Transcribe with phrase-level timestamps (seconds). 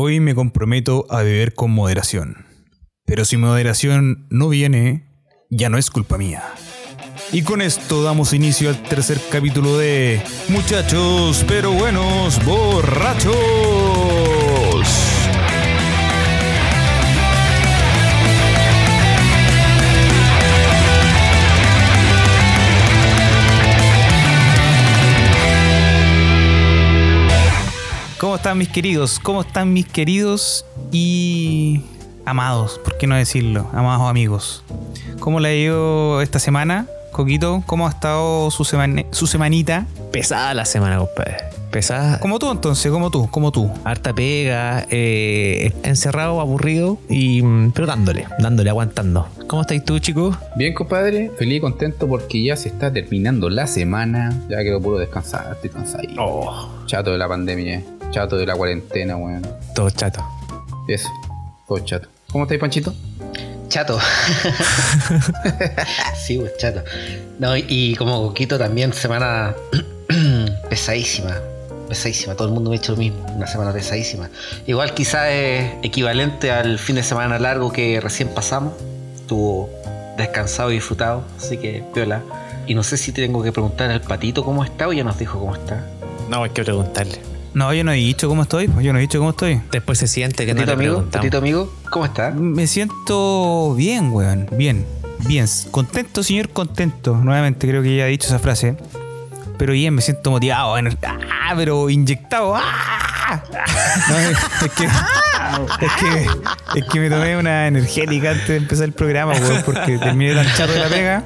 [0.00, 2.46] Hoy me comprometo a beber con moderación.
[3.04, 5.08] Pero si moderación no viene,
[5.50, 6.44] ya no es culpa mía.
[7.32, 14.37] Y con esto damos inicio al tercer capítulo de Muchachos pero buenos borrachos.
[28.18, 29.20] ¿Cómo están mis queridos?
[29.20, 31.82] ¿Cómo están mis queridos y
[32.24, 32.80] amados?
[32.82, 33.70] ¿Por qué no decirlo?
[33.72, 34.64] Amados amigos.
[35.20, 36.88] ¿Cómo le ha ido esta semana?
[37.12, 39.86] Coquito, ¿cómo ha estado su, semana, su semanita?
[40.10, 41.36] Pesada la semana, compadre.
[41.70, 42.18] Pesada.
[42.18, 43.70] Como tú entonces, como tú, como tú.
[43.84, 49.28] Harta pega, eh, encerrado, aburrido, y mm, pero dándole, dándole, aguantando.
[49.46, 50.36] ¿Cómo estáis tú, chicos?
[50.56, 54.36] Bien, compadre, feliz y contento porque ya se está terminando la semana.
[54.48, 56.02] Ya que puedo descansar, estoy cansado.
[56.18, 59.46] Oh, Chato de la pandemia, chato de la cuarentena, weón.
[59.74, 60.24] todo chato.
[60.88, 61.08] Eso,
[61.66, 62.08] todo chato.
[62.30, 62.94] ¿Cómo estáis, Panchito?
[63.68, 63.98] Chato.
[66.16, 66.82] sí, pues chato.
[67.38, 69.54] No, y, y como Coquito también, semana
[70.70, 71.36] pesadísima.
[71.88, 72.34] Pesadísima.
[72.34, 73.24] Todo el mundo me ha hecho lo mismo.
[73.34, 74.30] Una semana pesadísima.
[74.66, 78.74] Igual quizás es equivalente al fin de semana largo que recién pasamos.
[79.14, 79.70] Estuvo
[80.16, 81.24] descansado y disfrutado.
[81.38, 82.22] Así que, piola.
[82.66, 85.38] Y no sé si tengo que preguntar al patito cómo está o ya nos dijo
[85.38, 85.82] cómo está.
[86.28, 87.27] No, hay que preguntarle.
[87.54, 89.60] No, yo no he dicho cómo estoy, pues yo no he dicho cómo estoy.
[89.72, 92.30] Después se siente que no le amigo, patito amigo, ¿cómo está?
[92.30, 94.48] Me siento bien, weón.
[94.52, 94.86] Bien,
[95.26, 95.46] bien.
[95.70, 97.16] Contento, señor, contento.
[97.16, 98.76] Nuevamente creo que ya he dicho esa frase.
[99.56, 100.76] Pero bien, me siento motivado.
[101.02, 102.54] Ah, pero inyectado.
[102.56, 103.42] Ah.
[104.08, 108.84] No, es, es que, es, que, es que me tomé una energética antes de empezar
[108.84, 111.24] el programa, weón, porque terminé tan chato de la pega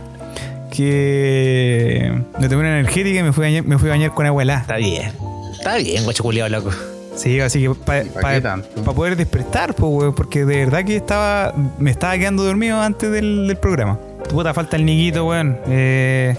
[0.74, 4.26] que me tomé una energética y me fui a bañar, me fui a bañar con
[4.26, 4.60] agua helada.
[4.62, 5.12] Está bien.
[5.52, 6.70] Está bien, guacho culiao, loco.
[7.14, 11.90] Sí, así que para ¿Pa poder despertar, pues, weón, porque de verdad que estaba me
[11.90, 13.98] estaba quedando dormido antes del, del programa.
[14.30, 15.58] Puta, falta el niquito, weón.
[15.66, 16.34] Eh,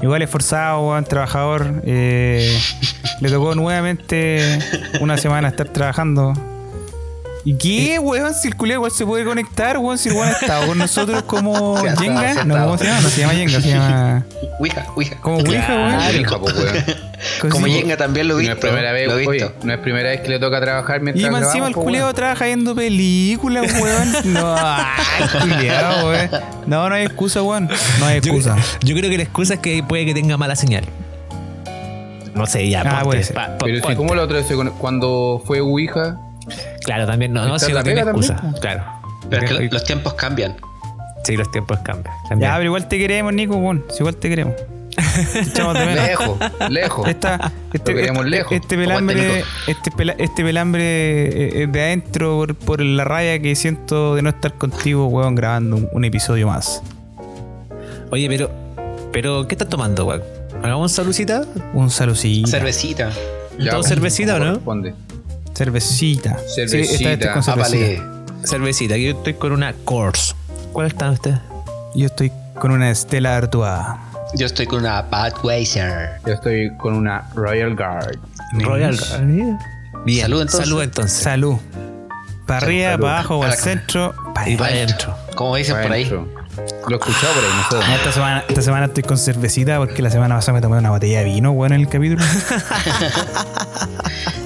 [0.00, 1.82] igual esforzado, weón, trabajador.
[1.84, 2.56] Eh,
[3.20, 4.58] le tocó nuevamente
[5.00, 6.34] una semana estar trabajando.
[7.44, 8.32] ¿Y qué, weón?
[8.34, 11.22] Si el culiao igual se puede conectar, weón, si el weón ha estado con nosotros
[11.24, 12.44] como Jenga.
[12.44, 13.00] No, ¿cómo se llama?
[13.00, 14.24] No se llama Jenga, se llama.
[14.60, 15.16] Ouija, Ouija.
[15.20, 16.40] Como Ouija, weón.
[16.40, 16.96] Pues.
[17.52, 19.52] Como Sí, Yenga también lo he no es primera vez, lo visto.
[19.62, 22.12] no es primera vez que le toca trabajar mientras Y más encima el pues, culiao
[22.12, 24.12] trabaja viendo películas, weón.
[24.32, 24.56] No,
[25.40, 26.30] culiao, weón.
[26.66, 27.68] No, no hay excusa, weón.
[28.00, 28.56] No hay excusa.
[28.82, 30.84] yo creo que la excusa es que puede que tenga mala señal.
[32.34, 32.82] No sé, ya.
[32.86, 33.24] Ah, ponte,
[33.64, 34.46] Pero si como la otra vez
[34.78, 36.18] cuando fue Ouija,
[36.84, 38.42] Claro, también no, no la no tiene también, excusa.
[38.60, 38.82] Claro.
[39.30, 40.56] Pero es que los tiempos cambian.
[41.24, 42.14] Sí, los tiempos cambian.
[42.38, 43.84] Ya, pero igual te queremos, Nico, weón.
[43.90, 44.54] Si igual te queremos.
[45.96, 46.38] Lejos,
[46.68, 47.08] lejos.
[47.08, 48.52] Esta, este, queremos este- lejos.
[48.52, 54.14] este pelambre, este, pela- este pelambre eh, de adentro por, por la raya que siento
[54.16, 56.82] de no estar contigo, weón, grabando un, un episodio más.
[58.10, 58.50] Oye, pero,
[59.12, 60.22] pero, ¿qué estás tomando, weón?
[60.62, 61.44] ¿Hagamos salucita?
[61.72, 62.48] Un salucito.
[62.48, 63.10] Cervecita.
[63.58, 64.44] Ya, ¿Todo cervecita o no?
[64.46, 64.94] corresponde.
[65.62, 66.36] Cervecita.
[66.52, 67.28] Cervecita.
[67.28, 68.02] Sí, con cervecita.
[68.44, 70.34] Cervecita, yo estoy con una Coors.
[70.72, 71.34] ¿Cuál está usted?
[71.94, 73.70] Yo estoy con una Estela Artois.
[74.34, 76.18] Yo estoy con una Budweiser.
[76.26, 78.18] Yo estoy con una Royal Guard.
[78.54, 78.98] Royal.
[80.04, 80.66] Bien, Salud, entonces.
[80.66, 81.12] Salud entonces.
[81.22, 81.56] Salud.
[82.44, 83.02] Para arriba, Salud.
[83.02, 84.14] para abajo, para el centro.
[84.34, 85.14] para Y para adentro.
[85.36, 86.06] Como dicen por ahí.
[86.06, 86.26] Lo
[86.96, 87.88] he escuchado por ahí, no sé.
[87.88, 90.90] No, Esta semana, esta semana estoy con cervecita porque la semana pasada me tomé una
[90.90, 92.24] botella de vino, weón, en el capítulo.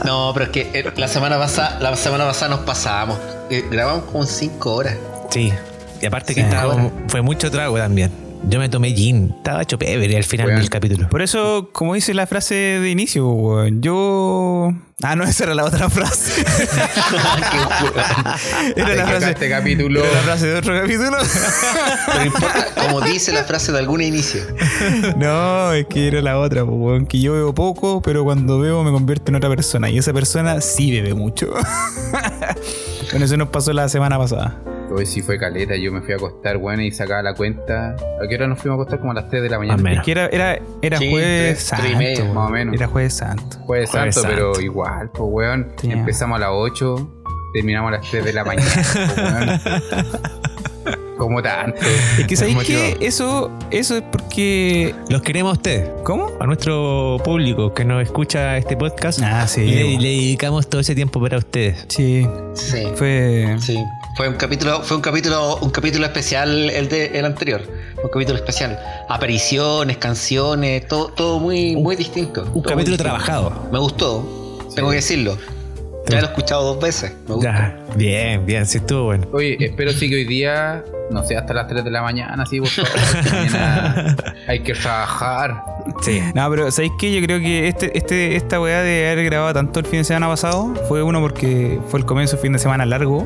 [0.05, 3.19] No, pero es que eh, la semana pasada, la semana pasada nos pasábamos.
[3.51, 4.97] Eh, grabamos como 5 horas.
[5.31, 5.53] Sí.
[6.01, 8.26] Y aparte que estaba, fue mucho trago también.
[8.49, 9.35] Yo me tomé gin.
[9.37, 11.09] Estaba hecho pebre al final del capítulo.
[11.09, 14.73] Por eso, como dice la frase de inicio, weón, yo.
[15.03, 16.45] Ah, no, esa era la otra frase.
[18.77, 19.31] era la frase.
[19.31, 20.05] este capítulo.
[20.05, 21.17] Era la frase de otro capítulo.
[22.07, 24.43] Pero no importa, como dice la frase de algún inicio.
[25.17, 28.93] no, es que era la otra, weón, que yo bebo poco, pero cuando bebo me
[28.93, 29.91] convierto en otra persona.
[29.91, 31.53] Y esa persona sí bebe mucho.
[33.11, 34.76] Con eso nos pasó la semana pasada.
[34.91, 37.97] Hoy sí fue caleta, yo me fui a acostar, bueno, y sacaba la cuenta.
[38.23, 39.01] ¿A qué hora nos fuimos a acostar?
[39.01, 39.93] Como a las 3 de la mañana.
[39.93, 42.25] Es que era, era, era Sí, jueves santo.
[42.33, 42.75] más o menos.
[42.75, 43.59] Era jueves santo.
[43.67, 45.73] Jueves Jueves santo, pero igual, pues weón.
[45.83, 47.11] Empezamos a las 8,
[47.53, 50.07] terminamos a las 3 de la mañana, pues, weón.
[51.17, 51.81] Como tanto.
[52.19, 54.95] Es que sabéis que eso, eso es porque.
[55.09, 55.91] Los queremos a ustedes.
[56.05, 56.31] ¿Cómo?
[56.41, 59.21] A nuestro público que nos escucha este podcast.
[59.23, 59.63] Ah, sí.
[59.65, 61.87] le, le dedicamos todo ese tiempo para ustedes.
[61.89, 62.83] Sí, Sí.
[62.97, 63.57] fue.
[63.61, 63.77] Sí.
[64.17, 67.63] Fue un capítulo, fue un capítulo, un capítulo especial el de el anterior.
[68.03, 68.79] Un capítulo especial.
[69.09, 72.43] Apariciones, canciones, todo, todo muy, muy distinto.
[72.55, 73.03] Un capítulo distinto.
[73.03, 73.69] trabajado.
[73.73, 75.37] Me gustó, tengo que decirlo.
[76.09, 77.13] Ya lo he escuchado dos veces.
[77.29, 77.53] Me gusta.
[77.53, 79.27] Ya, bien, bien, sí estuvo bueno.
[79.33, 82.61] Oye, espero sí que hoy día, no sé, hasta las 3 de la mañana, sí,
[82.61, 82.91] por favor.
[83.33, 84.17] Mañana
[84.47, 85.63] hay que trabajar.
[86.03, 86.21] Sí.
[86.35, 87.13] No, pero ¿sabéis qué?
[87.19, 90.29] Yo creo que este, este, esta weá de haber grabado tanto el fin de semana
[90.29, 93.25] pasado fue uno porque fue el comienzo de fin de semana largo.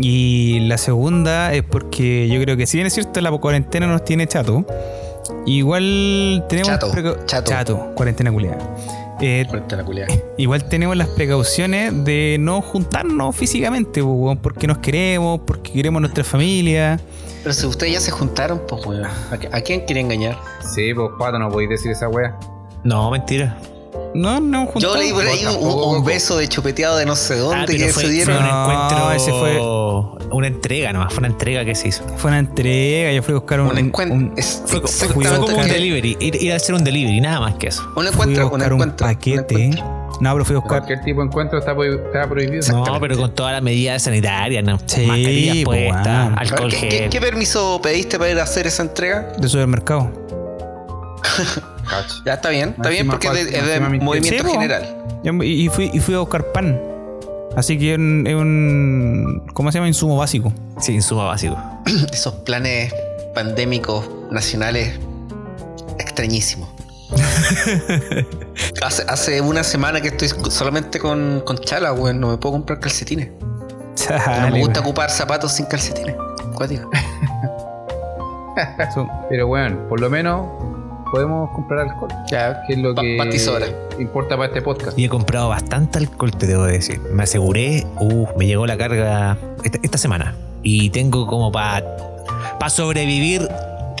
[0.00, 4.04] Y la segunda es porque yo creo que si bien es cierto la cuarentena nos
[4.04, 4.64] tiene chato,
[5.46, 6.68] igual tenemos...
[6.70, 7.92] Chato, preca- chato.
[7.94, 8.58] cuarentena culiada.
[9.20, 9.46] Eh,
[10.36, 14.02] igual tenemos las precauciones de no juntarnos físicamente,
[14.42, 17.00] porque nos queremos, porque queremos nuestra familia.
[17.42, 19.04] Pero si ustedes ya se juntaron, pues, weón.
[19.04, 20.36] ¿A, quién quiere engañar?
[20.74, 22.36] Sí, pues pato, no podéis decir esa wea.
[22.84, 23.58] No, mentira.
[24.14, 27.38] No, no hemos Yo leí por ahí un, beso de chupeteado de no sé Ah,
[27.38, 28.42] dónde pero que fue, se fue dieron.
[28.42, 29.60] No, ese fue-
[30.30, 32.04] Una entrega nomás, fue una entrega que se hizo.
[32.16, 34.16] Fue una entrega, yo fui a buscar un, Un encuentro.
[34.16, 37.54] un- es Fue, como un buscar- delivery, ir, ir a hacer un delivery, nada más
[37.54, 37.82] que eso.
[37.88, 39.06] un fui a encuentro, un buscar un, encuentro.
[39.06, 39.54] un paquete.
[39.64, 40.18] encuentro.
[40.20, 40.78] no, pero fui a buscar.
[40.80, 42.66] Cualquier tipo de encuentro está, está prohibido.
[42.84, 44.78] No, pero con todas las medidas sanitarias, ¿no?
[44.86, 47.10] Sí, mascarillas puestas, alcohol ¿Qué, qué- gel.
[47.10, 49.32] qué permiso pediste para ir a hacer esa entrega?
[49.38, 50.10] de supermercado.
[52.26, 54.96] Ya está bien, está bien porque es de, movimiento Sí, general.
[55.42, 56.80] Y fui, y fui a buscar pan.
[57.58, 59.88] Así que es un, es un- ¿Cómo se llama?
[59.88, 60.52] Insumo básico.
[60.78, 61.56] Sí, insumo básico.
[62.12, 62.94] Esos planes
[63.34, 64.96] pandémicos nacionales
[65.98, 66.68] extrañísimos.
[68.82, 72.20] hace, hace una semana que estoy solamente con, con chala, weón.
[72.20, 73.30] No me puedo comprar calcetines.
[74.08, 76.14] No me gusta ocupar zapatos sin calcetines.
[76.54, 76.88] Cuático.
[79.28, 80.46] Pero bueno, por lo menos
[81.10, 82.10] podemos comprar alcohol.
[82.30, 83.16] Ya, Que es lo Pa- que
[83.98, 84.98] importa para este podcast.
[84.98, 87.00] Y he comprado bastante alcohol, te debo decir.
[87.12, 90.34] Me aseguré, uh, me llegó la carga esta, esta semana.
[90.62, 91.84] Y tengo como para
[92.58, 93.48] pa sobrevivir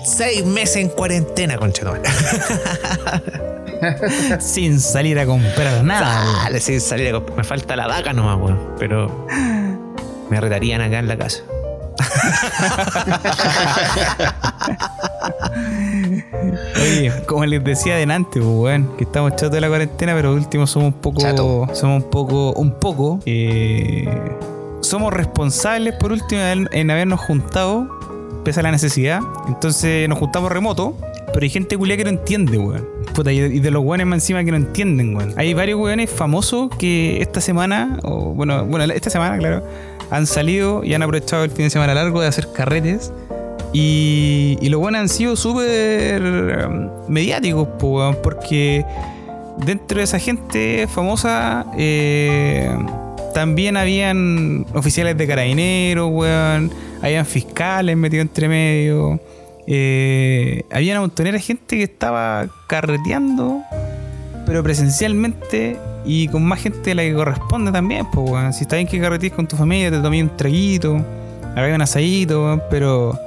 [0.04, 2.00] seis meses en cuarentena, conchetón.
[4.40, 6.24] Sin salir a comprar nada.
[6.44, 8.58] Dale, sin salir a comp- Me falta la vaca nomás, weón.
[8.78, 9.26] Pero
[10.30, 11.42] me retarían acá en la casa.
[16.76, 20.66] Oye, como les decía adelante, pues, weón, que estamos chatos de la cuarentena, pero último
[20.66, 21.20] somos un poco.
[21.20, 21.66] Chato.
[21.74, 22.52] Somos un poco.
[22.52, 23.20] Un poco.
[23.26, 24.08] eh,
[24.80, 27.88] somos responsables por último en, en habernos juntado,
[28.44, 29.20] pese a la necesidad.
[29.48, 30.94] Entonces nos juntamos remoto.
[31.30, 32.88] Pero hay gente culia que no entiende, weón.
[33.14, 35.34] Puta, y de, y de los weones más encima que no entienden, weón.
[35.36, 39.62] Hay varios weones famosos que esta semana, o bueno, bueno, esta semana, claro,
[40.10, 43.12] han salido y han aprovechado el fin de semana largo de hacer carretes.
[43.72, 48.84] Y, y los buenos han sido súper um, mediáticos, po, porque
[49.64, 52.70] dentro de esa gente famosa eh,
[53.34, 56.70] también habían oficiales de carabineros, weón,
[57.02, 59.20] habían fiscales metidos entre medio,
[59.66, 63.62] eh, había una montonera gente que estaba carreteando,
[64.46, 68.56] pero presencialmente y con más gente de la que corresponde también, pues.
[68.56, 71.04] Si está bien que carretees con tu familia, te tomé un traguito,
[71.54, 73.18] hagáis un asadito, weón, pero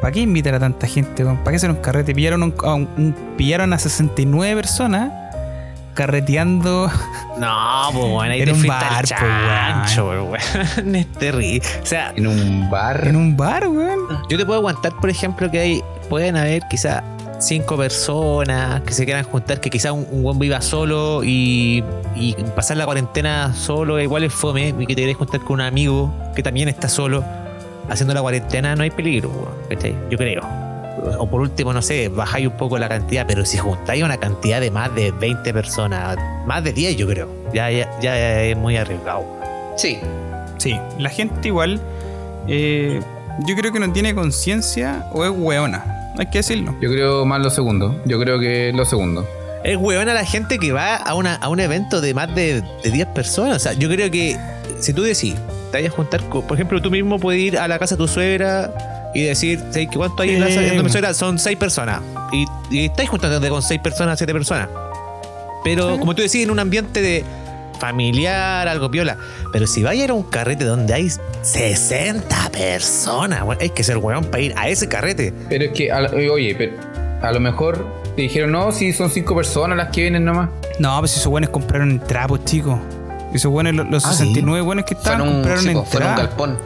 [0.00, 1.24] ¿para qué invitar a tanta gente?
[1.24, 2.14] ¿Para qué hacer un carrete?
[2.14, 5.12] Pillaron, un- a, un- un- pillaron a 69 personas
[5.94, 6.90] carreteando.
[7.38, 10.94] No, pues bueno, ahí En te un al bar, po, chancho, weón.
[10.96, 11.60] Es terrible.
[11.82, 13.06] O sea, En un bar.
[13.06, 13.98] En un bar, weón.
[14.30, 17.04] yo te puedo aguantar, por ejemplo, que hay, pueden haber quizá
[17.38, 21.84] cinco personas que se quieran juntar, que quizá un, un buen viva solo y,
[22.14, 25.60] y pasar la cuarentena solo, igual es fome, y que te querés juntar con un
[25.60, 27.22] amigo que también está solo,
[27.88, 29.30] haciendo la cuarentena no hay peligro,
[29.68, 29.94] ¿cachai?
[30.10, 30.42] Yo creo.
[31.18, 34.60] O por último, no sé, bajáis un poco la cantidad, pero si juntáis una cantidad
[34.60, 36.16] de más de 20 personas,
[36.46, 39.24] más de 10 yo creo, ya, ya, ya es muy arriesgado.
[39.76, 39.98] Sí,
[40.58, 41.80] Sí, la gente igual.
[42.48, 43.00] eh,
[43.46, 45.84] yo creo que no tiene conciencia o es weona.
[46.18, 46.74] Hay que decirlo.
[46.80, 48.00] Yo creo más lo segundo.
[48.06, 49.28] Yo creo que lo segundo.
[49.64, 52.62] Es weón a la gente que va a, una, a un evento de más de,
[52.82, 53.56] de 10 personas.
[53.56, 54.38] O sea, yo creo que
[54.80, 55.34] si tú decís,
[55.70, 57.98] te vayas a juntar, con- por ejemplo, tú mismo puedes ir a la casa de
[57.98, 61.14] tu suegra y decir, ¿sabes qué cuánto hay en la casa de mi suegra?
[61.14, 62.00] Son 6 personas.
[62.32, 64.68] Y, y estáis juntándote con 6 personas, 7 personas.
[65.64, 67.24] Pero como tú decís, en un ambiente de
[67.80, 69.16] familiar, algo piola.
[69.52, 71.08] Pero si vaya a ir a un carrete donde hay
[71.42, 75.32] 60 personas, bueno, hay que ser weón para ir a ese carrete.
[75.48, 76.72] Pero es que, eh, oye, pero
[77.22, 80.50] a lo mejor te dijeron, no, si son cinco personas las que vienen nomás.
[80.78, 82.78] No, pues esos buenos compraron trapos, chicos.
[83.36, 84.18] Esos buenos, los, los Ah, ¿sí?
[84.18, 86.58] 69 buenos que estaban, en un, compraron sí, po, fue en un galpón.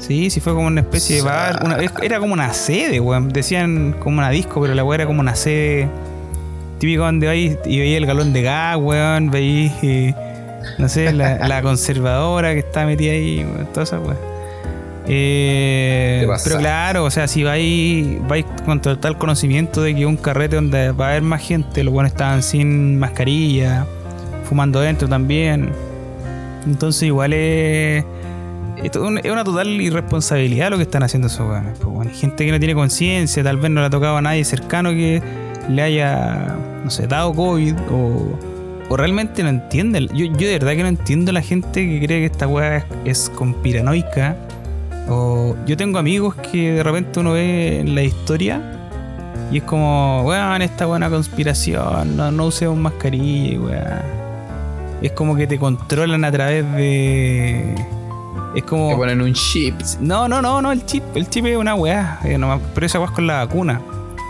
[0.00, 1.60] Sí, sí, fue como una especie de bar.
[1.64, 3.28] una- era como una sede, weón.
[3.30, 5.88] Decían como una disco, pero la weá era como una sede
[6.78, 9.30] típica donde vais y veía el galón de gas, weón.
[9.30, 10.14] Veis, eh,
[10.78, 13.66] no sé, la, la conservadora que está metida ahí, weón.
[13.72, 14.16] Toda esa weá.
[15.06, 20.56] Eh, pero claro, o sea, si vais, vais con total conocimiento de que un carrete
[20.56, 23.86] donde va a haber más gente, los buenos estaban sin mascarilla,
[24.48, 25.70] fumando dentro también.
[26.66, 28.04] Entonces igual es...
[28.82, 31.78] Es una total irresponsabilidad lo que están haciendo esos weones.
[31.78, 32.10] po, weón.
[32.10, 35.22] Gente que no tiene conciencia, tal vez no le ha tocado a nadie cercano que
[35.68, 38.38] le haya, no sé, dado COVID o,
[38.88, 40.06] o realmente no entiende.
[40.12, 42.84] Yo, yo de verdad que no entiendo la gente que cree que esta weá es,
[43.04, 44.36] es conspiranoica.
[45.08, 48.60] O yo tengo amigos que de repente uno ve en la historia
[49.50, 54.23] y es como, weón, esta buena conspiración, no, no usemos mascarilla, weón.
[55.02, 57.74] Es como que te controlan a través de.
[58.54, 58.90] Es como.
[58.90, 59.74] Que ponen un chip.
[60.00, 61.02] No, no, no, no, el chip.
[61.14, 62.18] El chip es una weá.
[62.24, 63.80] eh, nomás, pero esa weá es con la vacuna.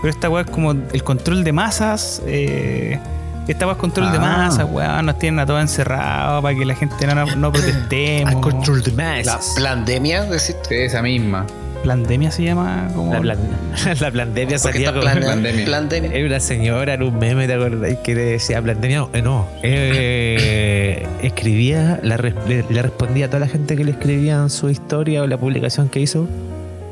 [0.03, 2.23] Pero esta weá es como el control de masas.
[2.27, 2.99] Eh,
[3.47, 4.21] esta weá es control de Ah.
[4.21, 5.01] masas, weá.
[5.03, 8.35] Nos tienen a todos encerrados para que la gente no, no, protestemos.
[8.43, 9.55] Control de La masas.
[9.63, 10.57] pandemia, decir.
[10.69, 11.47] Sí, esa misma.
[11.85, 13.13] Pandemia se llama como.
[13.15, 13.39] La, plan-
[14.01, 15.67] la pandemia Porque salía plane- pandemia.
[15.71, 16.11] pandemia.
[16.13, 17.97] Era una señora en un meme, ¿te acordás?
[17.99, 19.07] Que decía pandemia.
[19.13, 19.47] Eh, no.
[19.63, 25.27] eh, escribía, la le, respondía a toda la gente que le escribían su historia o
[25.27, 26.29] la publicación que hizo.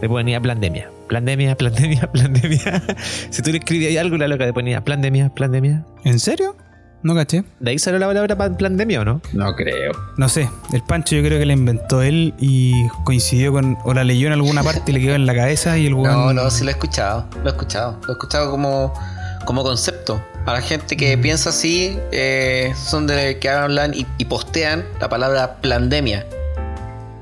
[0.01, 0.91] Le ponía pandemia.
[1.09, 2.83] Pandemia, pandemia, pandemia.
[3.31, 5.85] si tú le escribías algo, la loca le ponía pandemia, pandemia.
[6.05, 6.57] ¿En serio?
[7.03, 7.43] No caché.
[7.59, 9.21] ¿De ahí salió la palabra pa- pandemia o no?
[9.33, 9.93] No creo.
[10.17, 10.49] No sé.
[10.73, 13.77] El Pancho yo creo que la inventó él y coincidió con.
[13.85, 16.13] O la leyó en alguna parte y le quedó en la cabeza y el weón.
[16.15, 17.27] No, no, sí lo he escuchado.
[17.43, 17.99] Lo he escuchado.
[18.03, 18.95] Lo he escuchado como,
[19.45, 20.23] como concepto.
[20.45, 25.09] Para la gente que piensa así, eh, son de que hablan y, y postean la
[25.09, 26.25] palabra pandemia.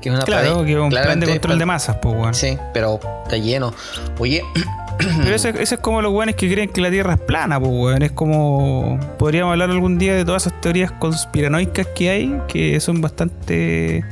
[0.01, 2.33] Que es una Claro, que es un plan de control de masas, pues weón.
[2.33, 3.73] Sí, pero está lleno.
[4.17, 4.43] Oye,
[5.23, 7.71] Pero eso, eso es como los weones que creen que la Tierra es plana, pues
[7.71, 8.01] weón.
[8.01, 8.99] Es como.
[9.17, 14.03] Podríamos hablar algún día de todas esas teorías conspiranoicas que hay, que son bastante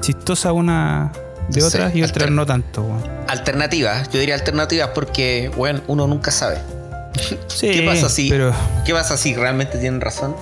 [0.00, 1.12] chistosas unas
[1.48, 3.02] de Sí, otras y otras no tanto, weón.
[3.28, 4.08] alternativas.
[4.10, 6.58] Yo diría alternativas porque, bueno, uno nunca sabe.
[7.48, 8.52] Sí, ¿Qué pasa si- Pero.
[8.86, 10.34] ¿Qué pasa si realmente tienen razón?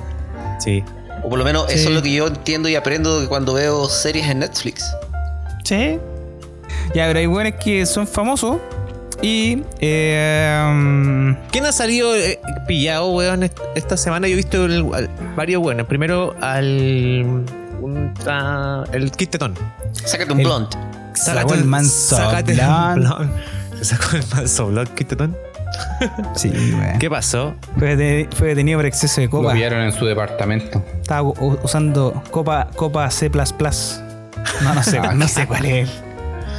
[0.61, 0.85] Sí.
[1.23, 1.75] O por lo menos Sí.
[1.79, 4.85] eso es lo que yo entiendo y aprendo cuando veo series en Netflix.
[5.65, 5.99] Sí.
[6.95, 8.57] Ya, pero hay weones que son famosos
[9.23, 9.63] y.
[9.81, 14.27] Eh, ¿Quién ha salido eh, pillado, weón, est- esta semana?
[14.29, 15.87] Yo he visto el- al- varios weones.
[15.87, 17.45] Primero al.
[17.81, 19.55] un- a- el Kit Tetón.
[19.93, 20.75] Sácate un El- blunt.
[21.15, 22.17] sacó el manso.
[22.17, 22.97] sácate el blunt.
[22.97, 23.33] blunt.
[23.79, 25.37] Se sacó el manso blunt, Kit Tetón.
[26.35, 26.99] Sí, weón.
[26.99, 27.55] ¿Qué pasó?
[27.79, 29.53] Fue, de- fue detenido por exceso de Lo copa.
[29.53, 30.85] pillaron en su departamento.
[31.01, 31.23] Estaba
[31.63, 33.31] usando copa, copa C.
[34.63, 35.91] No, no sé, Ah, no sé cuál es.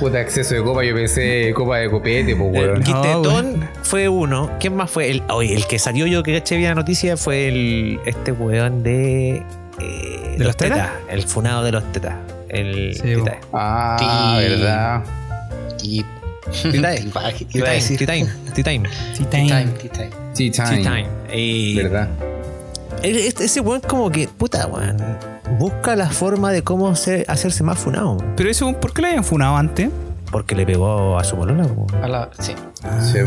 [0.02, 2.84] Puta exceso de copa, yo pensé copa de copete, pues El weón.
[2.84, 3.70] Kit No, Tetón weón.
[3.84, 4.50] fue uno.
[4.60, 5.12] ¿Quién más fue?
[5.12, 8.82] El, oye, el que salió yo que caché bien la noticia fue el este weón
[8.82, 9.44] de.
[9.80, 10.90] eh, ¿De los tetas?
[11.08, 12.16] El funado de los tetas.
[12.50, 13.40] El Sí, Titae.
[13.54, 14.50] Ah, Sí.
[14.50, 15.04] verdad.
[15.84, 16.06] Y.
[16.72, 17.02] Titae.
[17.04, 17.74] Iba a Titae.
[17.76, 17.98] decir.
[18.00, 18.26] Titae.
[18.56, 18.82] Titae.
[19.14, 19.66] Sí, Time, time.
[19.80, 20.10] Titae.
[20.34, 20.78] Tea time.
[20.78, 21.06] Titae.
[21.38, 22.10] Y- Verdad.
[23.04, 24.98] Este- Ese weón como que, puta weón,
[25.60, 28.18] busca la forma de cómo se- hacerse más funado.
[28.36, 29.90] Pero eso, ¿por qué lo habían funado antes?
[30.32, 31.68] Porque le pegó a su polola.
[32.02, 32.54] A la- sí.
[33.12, 33.20] Sí.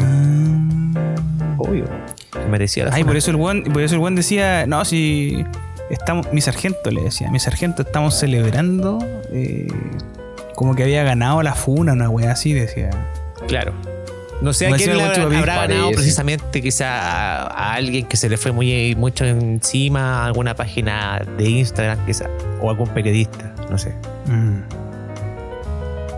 [1.59, 1.85] obvio.
[2.51, 3.11] Merecía la Ay, funa.
[3.11, 5.45] por eso el buen, por eso el buen decía, no, si
[5.91, 8.99] estamos, mi sargento le decía, mi sargento estamos celebrando
[9.31, 9.69] eh,
[10.55, 12.91] como que había ganado la funa, una wea así, decía.
[13.49, 13.73] Claro.
[14.41, 18.37] No sé a quién le habrá, ganado precisamente, quizá a, a alguien que se le
[18.37, 22.29] fue muy mucho encima, a alguna página de Instagram, quizá,
[22.61, 23.95] o algún periodista, no sé.
[24.27, 24.63] Mm.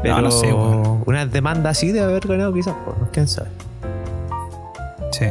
[0.02, 1.02] Pero no sé, weón.
[1.06, 3.49] una demanda así de haber ganado, quizás, pues, no quién sabe.
[5.12, 5.26] Sí.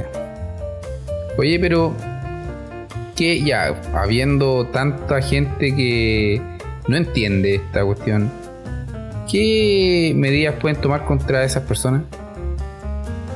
[1.38, 1.94] Oye, pero
[3.16, 6.42] que ya, habiendo tanta gente que
[6.88, 8.32] no entiende esta cuestión,
[9.30, 12.04] ¿qué medidas pueden tomar contra esas personas?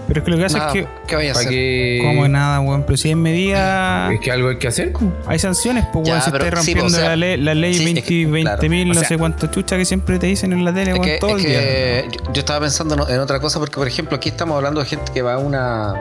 [0.09, 1.51] Pero es que lo que pasa Nada, es que, ¿Qué vaya a Para hacer?
[1.53, 2.01] que.
[2.03, 4.91] como nada, weón, pero si hay medidas, Es que algo hay que hacer.
[5.27, 7.79] hay sanciones, pues weón, si estáis sí, rompiendo o sea, la, ley, la ley sí,
[7.79, 10.27] es 20 que, 20 claro, mil, o no sea- sé cuánto chucha que siempre te
[10.27, 12.01] dicen en la tele, Es weón, todo es el día.
[12.11, 14.87] yo, yo estaba pensando en- en otra cosa porque, por ejemplo, aquí estamos hablando de
[14.87, 15.93] gente que va a una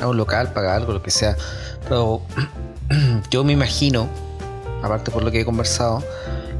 [0.00, 1.34] a un local, paga algo, lo que sea.
[1.88, 2.20] Pero
[3.30, 4.08] yo me imagino,
[4.82, 6.04] aparte por lo que he conversado,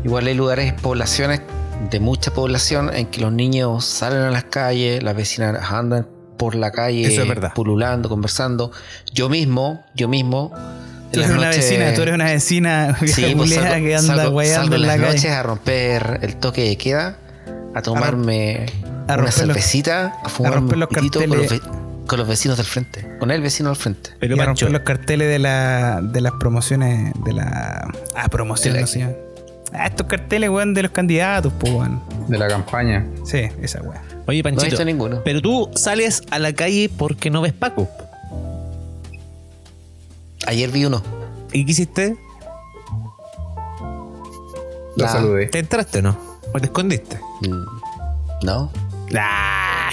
[0.05, 1.43] igual hay lugares, poblaciones
[1.91, 6.07] de mucha población en que los niños salen a las calles, las vecinas andan
[6.43, 7.53] por la calle Eso es verdad.
[7.55, 8.73] pululando, conversando.
[9.15, 10.51] Yo mismo, yo mismo.
[11.13, 13.95] Tú las eres una noches- vecina, tú eres una vecina Sí, vieja pues salgo, que
[13.97, 15.09] anda salgo- guayando salgo en la las calle.
[15.15, 17.17] noches a romper el toque de queda,
[17.77, 18.67] a tomarme
[19.07, 21.61] a una los- cervecita, a fumar un romper los con los, ve-
[22.09, 24.11] con los vecinos del frente, con el vecino al frente.
[24.19, 27.89] Pero y a Pancho, romper los carteles de, la, de las promociones de la.
[28.17, 29.11] Ah, promociones, no.
[29.75, 32.03] Ah, estos carteles, weón, de los candidatos, pues, weón.
[32.27, 33.07] De la campaña.
[33.25, 34.12] Sí, esa weón.
[34.27, 35.23] Oye No he Panchito, visto ninguno.
[35.25, 37.89] pero tú sales a la calle porque no ves Paco.
[40.47, 41.03] Ayer vi uno.
[41.53, 42.17] ¿Y qué hiciste?
[44.97, 45.47] Lo saludé.
[45.47, 46.19] ¿Te entraste o no?
[46.53, 47.19] ¿O te escondiste?
[47.43, 47.65] Mm,
[48.45, 48.71] No.
[49.17, 49.91] Ah,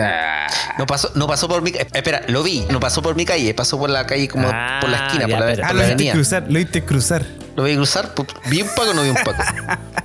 [0.00, 1.86] Ah, No pasó, no pasó por mi calle.
[1.94, 2.64] Espera, lo vi.
[2.70, 3.54] No pasó por mi calle.
[3.54, 5.76] Pasó por la calle como Ah, por la esquina, ya, por la, pero- Ah, por
[5.76, 7.26] lo viste cruzar, lo viste cruzar.
[7.54, 8.12] Lo vi cruzar.
[8.14, 9.42] pu- ¿Vi un paco o no vi un paco?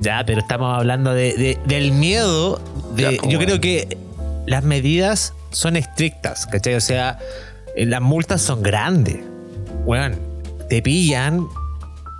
[0.00, 2.60] Ya, pero estamos hablando de, de- del miedo.
[2.96, 3.98] De, Ya, yo creo que
[4.46, 6.74] las medidas son estrictas, ¿cachai?
[6.74, 7.18] O sea,
[7.76, 9.18] eh, las multas son grandes.
[9.84, 10.16] Bueno,
[10.68, 11.40] te pillan.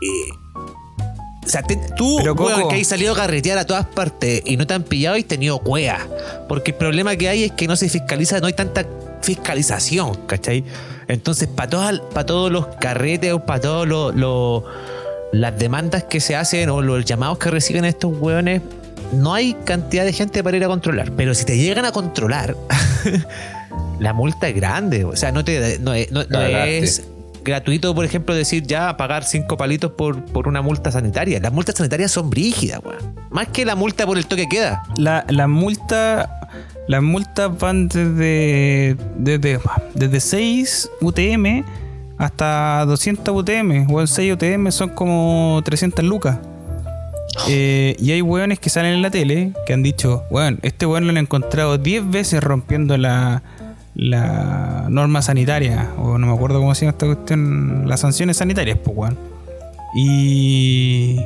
[0.02, 0.32] eh,
[1.44, 4.42] o sea, te- tú, Pero, Coco- weón, que has salido a carretear a todas partes
[4.44, 6.06] y no te han pillado y has tenido cuea.
[6.48, 8.84] Porque el problema que hay es que no se fiscaliza, no hay tanta
[9.22, 10.64] fiscalización, ¿cachai?
[11.08, 14.14] Entonces, para para todos los carretes o para todos los.
[14.14, 14.64] los-
[15.32, 18.62] las demandas que se hacen o los llamados que reciben estos hueones,
[19.12, 21.12] no hay cantidad de gente para ir a controlar.
[21.12, 22.56] Pero si te llegan a controlar,
[24.00, 25.04] la multa es grande.
[25.04, 26.78] O sea, no, te, no, es- no- no Cagaste.
[26.78, 27.02] es
[27.42, 31.40] gratuito, por ejemplo, decir ya pagar cinco palitos por, por una multa sanitaria.
[31.40, 33.14] Las multas sanitarias son brígidas, weón.
[33.30, 34.82] Más que la multa por el toque queda.
[34.96, 36.28] La, la multa,
[36.88, 39.58] las multas van desde, desde,
[39.94, 41.64] desde 6 UTM
[42.20, 43.90] hasta 200 UTM.
[43.92, 46.38] O 6 UTM son como 300 lucas.
[47.48, 51.04] Eh, y hay weones que salen en la tele que han dicho, weón, este weón
[51.04, 53.42] lo han encontrado 10 veces rompiendo la,
[53.94, 55.90] la norma sanitaria.
[55.96, 57.88] O no me acuerdo cómo se llama esta cuestión.
[57.88, 59.18] Las sanciones sanitarias, pues weón.
[59.96, 61.20] Y,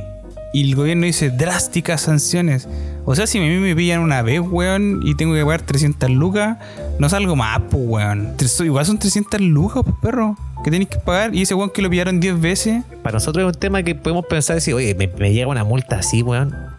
[0.53, 2.69] y el gobierno dice drásticas sanciones.
[3.05, 6.09] O sea, si a mí me pillan una vez, weón, y tengo que pagar 300
[6.11, 6.57] lucas,
[7.01, 8.37] no salgo más, pues, weón.
[8.61, 10.37] Igual son 300 lucas, pues, perro.
[10.64, 11.35] Que tenéis que pagar.
[11.35, 12.83] Y ese weón que lo pillaron 10 veces.
[13.02, 15.99] Para nosotros es un tema que podemos pensar decir, oye, me, me llega una multa
[15.99, 16.74] así, weón.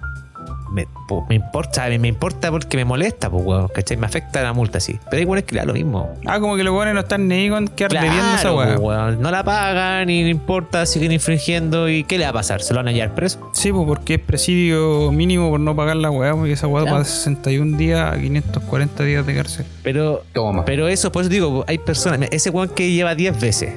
[0.76, 3.96] Me, po- me importa, me, me importa porque me molesta, pues, weón, ¿cachai?
[3.98, 5.00] Me afecta la multa así.
[5.10, 6.14] Pero hay weones que le da lo mismo.
[6.26, 9.22] Ah, como que los weones no están ni ahí con esa Claro, po, weón.
[9.22, 11.88] No la pagan y no importa, siguen infringiendo.
[11.90, 12.62] ¿Y qué le va a pasar?
[12.62, 13.50] ¿Se lo van a hallar preso?
[13.54, 16.98] Sí, pues porque es presidio mínimo por no pagar la weá, porque esa weá Claro.
[16.98, 19.66] va de 61 días a 540 días de cárcel.
[19.84, 20.66] Pero, Toma.
[20.66, 22.28] pero eso, por eso digo, hay personas.
[22.32, 23.74] Ese weón que lleva 10 veces.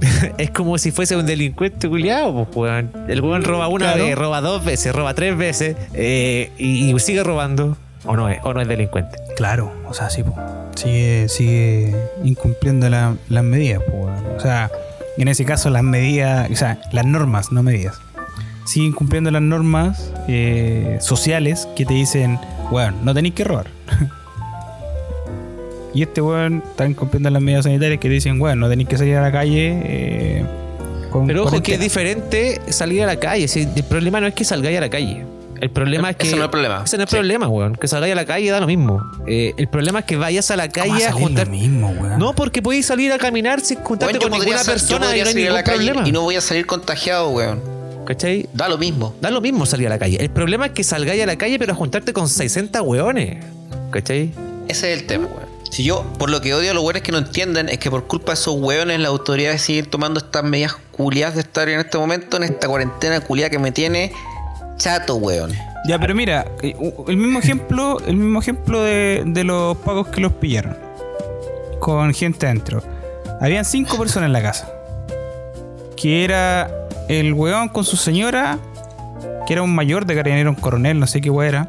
[0.38, 2.90] es como si fuese un delincuente culiado, pues, weón.
[3.08, 4.04] El weón roba una Claro.
[4.04, 7.76] vez, roba dos veces, roba tres veces eh, y, y sigue robando.
[8.04, 9.18] O no es, o no es delincuente.
[9.36, 10.36] Claro, o sea, sí, pues.
[10.76, 14.14] Sigue, sigue incumpliendo la- las medidas, pues.
[14.36, 14.70] O sea,
[15.18, 17.98] en ese caso las medidas, o sea, las normas, no medidas.
[18.64, 22.38] Sigue incumpliendo las normas eh, sociales que te dicen,
[22.70, 23.66] weón, no tenéis que robar.
[25.96, 29.16] y este weón está incumpliendo las medidas sanitarias que dicen, weón, no tenéis que salir
[29.16, 29.80] a la calle.
[29.84, 30.44] eh,
[31.10, 31.82] con Pero ojo que es cuarentena".
[31.84, 33.48] diferente salir a la calle.
[33.48, 35.24] Si el problema no es que salgáis a la calle.
[35.60, 36.26] El problema es que.
[36.26, 36.82] Ese no es el problema.
[36.84, 37.16] Ese no es el Sí.
[37.16, 37.76] problema, weón.
[37.76, 39.00] Que salgáis a la calle da lo mismo.
[39.26, 41.46] Eh, el problema es que vayas a la ¿Cómo va calle a juntar.
[41.46, 42.18] lo mismo, weón?
[42.18, 45.20] No, porque podéis salir a caminar sin juntarte Weón, con ninguna persona y no hay
[45.20, 46.08] salir a ningún la calle problema.
[46.08, 47.60] y no voy a salir contagiado, weón.
[48.04, 48.48] ¿Cachai?
[48.52, 49.14] Da lo mismo.
[49.22, 50.18] Da lo mismo salir a la calle.
[50.20, 53.38] El problema es que salgáis a la calle, pero a juntarte con 60 weones.
[53.90, 54.32] ¿Cachai?
[54.68, 55.45] Ese es el tema, weón.
[55.70, 58.06] Si yo, por lo que odio a los weones que no entienden, es que por
[58.06, 61.98] culpa de esos weones las autoridades siguen tomando estas medidas culiadas de estar en este
[61.98, 64.12] momento, en esta cuarentena culiada que me tiene
[64.76, 65.52] chato, weón.
[65.86, 66.74] Ya, pero mira, eh,
[67.08, 70.76] el mismo ejemplo, el mismo ejemplo de, de los pagos que los pillaron.
[71.80, 72.82] Con gente adentro.
[73.40, 74.72] Habían cinco personas en la casa.
[75.96, 76.70] Que era
[77.08, 78.58] el weón con su señora,
[79.46, 81.68] que era un mayor de carabinero, un coronel, no sé qué weón era.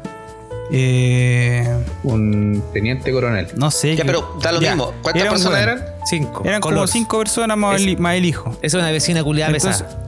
[0.70, 1.66] Eh,
[2.02, 3.48] Un teniente coronel.
[3.56, 3.96] no sé.
[3.96, 4.92] Ya, pero da lo ya, mismo.
[5.02, 5.84] ¿Cuántas personas eran?
[6.04, 6.42] Cinco.
[6.44, 8.56] Eran como cinco personas más, el, más el hijo.
[8.62, 10.06] Es una vecina culiada Entonces, pesada.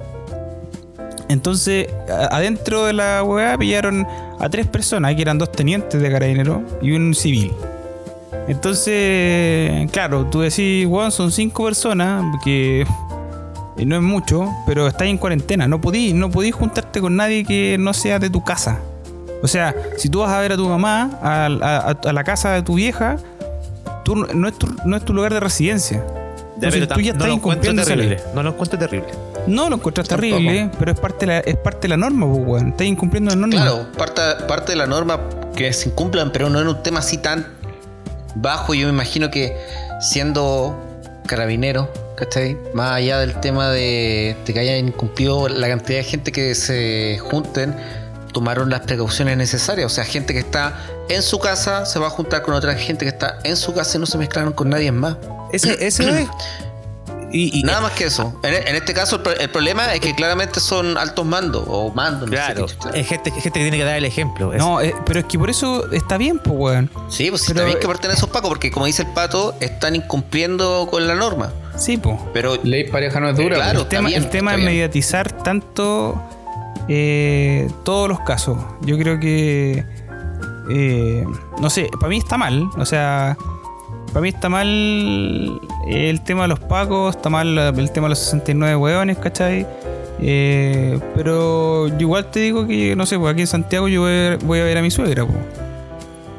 [1.29, 1.89] entonces,
[2.31, 4.07] adentro de la weá pillaron
[4.39, 7.53] a tres personas, que eran dos tenientes de carabinero y un civil.
[8.49, 12.87] Entonces, claro, tú decís, weón, son cinco personas, que
[13.87, 17.77] no es mucho, pero estás en cuarentena, no podís, no podís juntarte con nadie que
[17.79, 18.81] no sea de tu casa.
[19.43, 22.53] O sea, si tú vas a ver a tu mamá, a, a- a la casa
[22.53, 23.17] de tu vieja,
[24.05, 25.99] tú, no- no, es tu, no es tu lugar de residencia.
[26.59, 28.09] Ya, Entonces, pero tú ya no estás lo encuentro incumpliendo esa ley.
[28.09, 28.35] terrible.
[28.35, 29.09] No lo encuentro terrible.
[29.47, 32.47] No lo encuentras terrible, pero es parte de la, es parte de la norma, pues,
[32.47, 32.69] weón.
[32.69, 33.57] Estás incumpliendo la norma.
[33.57, 35.19] Claro, parte, parte de la norma
[35.57, 37.47] que se incumplan, pero no en un tema así tan
[38.35, 38.75] bajo.
[38.75, 39.57] Yo me imagino que
[40.01, 40.79] siendo
[41.27, 42.59] carabinero, ¿cachai?
[42.75, 47.19] Más allá del tema de, de que hayan incumplido la cantidad de gente que se
[47.31, 47.75] junten,
[48.33, 49.87] tomaron las precauciones necesarias.
[49.91, 53.05] O sea, gente que está en su casa se va a juntar con otra gente
[53.05, 55.17] que está en su casa y no se mezclaron con nadie más.
[55.53, 56.29] Ese, ese es.
[57.33, 58.41] Y, y- Nada más que eso.
[58.43, 61.93] En, en este caso, el, pro- el problema es que claramente son altos mandos o
[61.93, 62.23] mandos.
[62.29, 62.91] no sé Claro, qué chucha.
[62.91, 64.53] es gente, gente que tiene que dar el ejemplo.
[64.53, 66.91] Es- No, eh, pero es que por eso está bien, pues, weón.
[67.09, 69.55] Sí, pues sí, Pero- está bien que parten esos pacos, porque como dice el pato,
[69.61, 71.53] están incumpliendo con la norma.
[71.79, 72.17] Sí, pues.
[72.33, 73.55] Pero Ley pareja no es dura.
[73.59, 73.83] Claro.
[73.83, 76.21] El tema, bien, el tema es mediatizar tanto
[76.93, 78.59] eh, todos los casos.
[78.83, 79.85] Yo creo que.
[80.71, 81.25] eh,
[81.61, 82.69] no sé, para mí está mal.
[82.77, 83.39] O sea,
[84.09, 88.19] para mí está mal el tema de los pacos, está mal el tema de los
[88.19, 89.67] 69 hueones, ¿cachai?
[90.21, 94.65] Eh, pero igual te digo que, no sé, pues aquí en Santiago yo voy a
[94.65, 95.33] ver, a, mi suegra, po.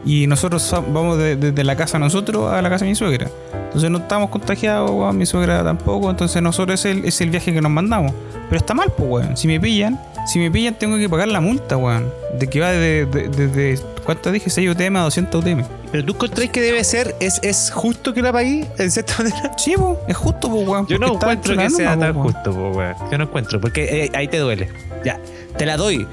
[0.05, 3.27] Y nosotros vamos de- desde la casa de nosotros a la casa de mi suegra.
[3.65, 6.09] Entonces no estamos contagiados, weón, mi suegra tampoco.
[6.09, 8.11] Entonces nosotros es el, es el viaje que nos mandamos.
[8.49, 9.37] Pero está mal, pues, weón.
[9.37, 12.11] Si me pillan, si me pillan tengo que pagar la multa, weón.
[12.37, 14.49] De que va desde, de, de- de- ¿cuánto dije?
[14.49, 15.63] 6 UTM a 200 UTM.
[15.91, 19.51] Pero tú encontrás que debe ser, es, es justo que la pagué, en cierta manera.
[19.57, 20.87] Sí, pues, es justo, pues, weón.
[20.87, 22.95] Yo no encuentro que sea tan po, justo, po, weón.
[23.11, 24.69] Yo no encuentro, porque eh, ahí te duele.
[25.05, 25.19] Ya,
[25.57, 26.07] te la doy.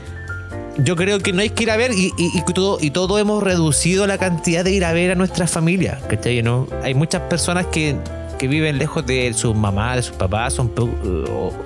[0.79, 3.19] Yo creo que no hay que ir a ver y, y, y todo, y todo
[3.19, 6.01] hemos reducido la cantidad de ir a ver a nuestra familia.
[6.09, 6.43] ¿Cachai?
[6.43, 6.69] ¿No?
[6.85, 7.97] Hay muchas personas que,
[8.39, 10.71] que viven lejos de sus mamás, de sus papás, son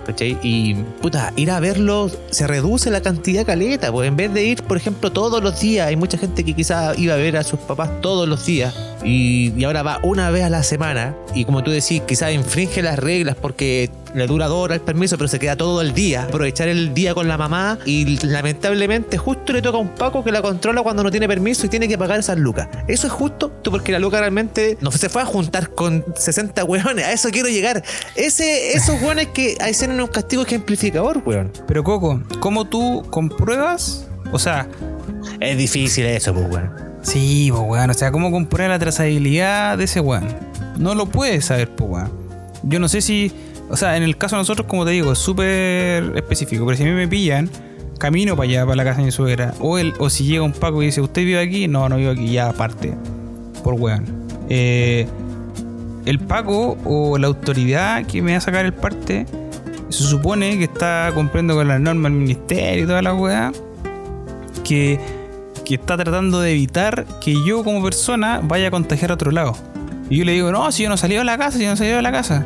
[0.07, 0.39] ¿cachai?
[0.43, 3.93] Y puta, ir a verlos se reduce la cantidad caleta.
[3.93, 6.99] Pues en vez de ir, por ejemplo, todos los días, hay mucha gente que quizás
[6.99, 10.45] iba a ver a sus papás todos los días y, y ahora va una vez
[10.45, 11.15] a la semana.
[11.35, 15.17] Y como tú decís, quizás infringe las reglas porque le dura dos horas el permiso,
[15.17, 16.25] pero se queda todo el día.
[16.25, 20.33] Aprovechar el día con la mamá y lamentablemente justo le toca a un Paco que
[20.33, 22.69] la controla cuando no tiene permiso y tiene que pagar esas lucas.
[22.89, 23.51] ¿Eso es justo?
[23.63, 27.05] Tú porque la luca realmente no se fue a juntar con 60 hueones.
[27.05, 27.83] A eso quiero llegar.
[28.15, 31.53] Ese, esos hueones que hacen un castigo ejemplificador, hueón.
[31.67, 34.07] Pero Coco, ¿cómo tú compruebas?
[34.31, 34.69] O sea,
[35.41, 36.92] Es difícil eso, pues, hueón.
[37.03, 37.91] Sí, pues weón.
[37.91, 40.27] O sea, ¿cómo compruebas la trazabilidad de ese weón?
[40.79, 42.13] No lo puedes saber, pues weón.
[42.63, 43.33] Yo no sé si.
[43.69, 46.65] O sea, en el caso de nosotros, como te digo, es súper específico.
[46.67, 47.51] Pero si a mí me pillan,
[47.99, 49.55] camino para allá, para la casa de mi suegra.
[49.61, 51.69] O, el, o si llega un Paco y dice, ¿usted vive aquí?
[51.69, 52.95] No, no vivo aquí, ya aparte.
[53.63, 54.05] Por weón.
[54.49, 55.07] Eh,
[56.05, 59.27] el Paco o la autoridad que me va a sacar el parte
[59.89, 63.53] se supone que está cumpliendo con las normas del ministerio y toda la weá.
[64.65, 64.99] Que,
[65.65, 69.57] que está tratando de evitar que yo como persona vaya a contagiar a otro lado.
[70.11, 71.77] Y yo le digo, no, si yo no salí de la casa, si yo no
[71.77, 72.45] salí de la casa.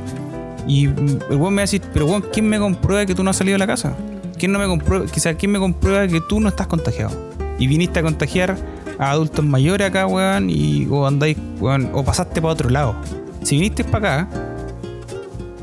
[0.69, 3.31] Y el weón me va a decir, pero weón, ¿quién me comprueba que tú no
[3.31, 3.95] has salido de la casa?
[4.39, 5.07] ¿Quién no me comprueba,
[5.39, 7.31] quién me comprueba que tú no estás contagiado?
[7.59, 8.57] Y viniste a contagiar
[8.99, 12.95] a adultos mayores acá, weón, y o andáis, weón, o pasaste para otro lado.
[13.43, 14.29] Si viniste para acá,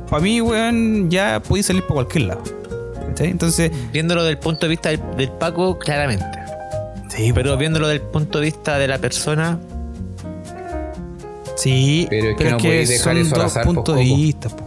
[0.10, 2.44] para mí, weón, ya podéis salir para cualquier lado.
[3.20, 6.43] Entonces, Viéndolo del punto de vista del, del Paco, claramente.
[7.10, 9.60] Sí, Pero viéndolo del punto de vista de la persona,
[11.56, 14.64] sí, Pero es que no podéis dejar son eso al azar, puntos de vista, po.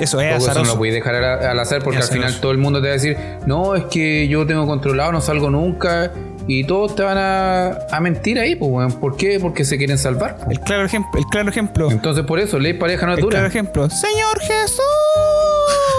[0.00, 0.72] Eso es Poco eso no azaroso.
[0.72, 2.40] lo podéis dejar al, azar porque al final azaroso.
[2.40, 5.50] todo el mundo te va a decir, no, es que yo tengo controlado, no salgo
[5.50, 6.12] nunca.
[6.50, 8.94] Y todos te van a, a mentir ahí, pues.
[8.94, 9.38] ¿Por qué?
[9.38, 10.38] Porque se quieren salvar.
[10.38, 10.50] po.
[10.50, 11.90] El claro ejemplo, el claro ejemplo.
[11.90, 13.90] Entonces por eso, ley pareja no es El claro ejemplo.
[13.90, 14.82] ¡Señor Jesús!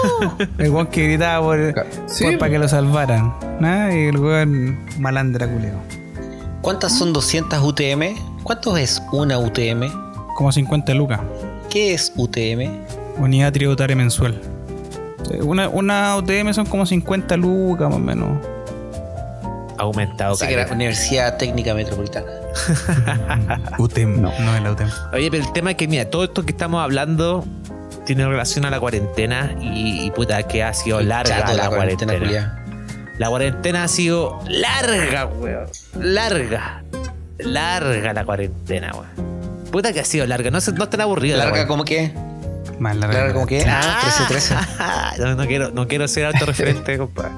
[0.58, 1.74] el weón que gritaba por,
[2.06, 2.38] Sí, por- po.
[2.40, 3.34] para que lo salvaran.
[3.60, 3.92] ¿no?
[3.92, 5.74] Y el weón malandra culeo.
[6.62, 8.16] ¿Cuántas son 200 UTM?
[8.42, 9.90] ¿Cuánto es una UTM?
[10.36, 11.20] Como 50 lucas.
[11.70, 12.70] ¿Qué es UTM?
[13.18, 14.40] Unidad tributaria mensual.
[15.30, 18.28] Eh, Una, una UTM son como 50 lucas más o menos.
[19.78, 20.34] ha aumentado.
[20.34, 20.74] Sé que era caleta.
[20.76, 22.26] Universidad Técnica Metropolitana.
[23.78, 24.88] UTM, no, no es la UTM.
[25.14, 27.44] Oye, pero el tema es que, mira, todo esto que estamos hablando
[28.14, 32.58] tiene relación a la cuarentena y, y puta, que ha sido larga Chato, la, cuarentena.
[33.18, 35.66] La cuarentena ha sido larga, weón.
[35.96, 36.82] Larga.
[37.38, 39.30] Larga la cuarentena, weón.
[39.70, 40.50] Puta que ha sido larga.
[40.50, 41.36] No, no están aburrida.
[41.36, 42.12] la ¿Larga como qué?
[42.80, 43.16] Más larga.
[43.18, 43.64] ¿Larga como qué?
[43.68, 44.54] Ah, 13, 13.
[45.20, 47.30] no, no quiero, no quiero ser autorreferente, compadre.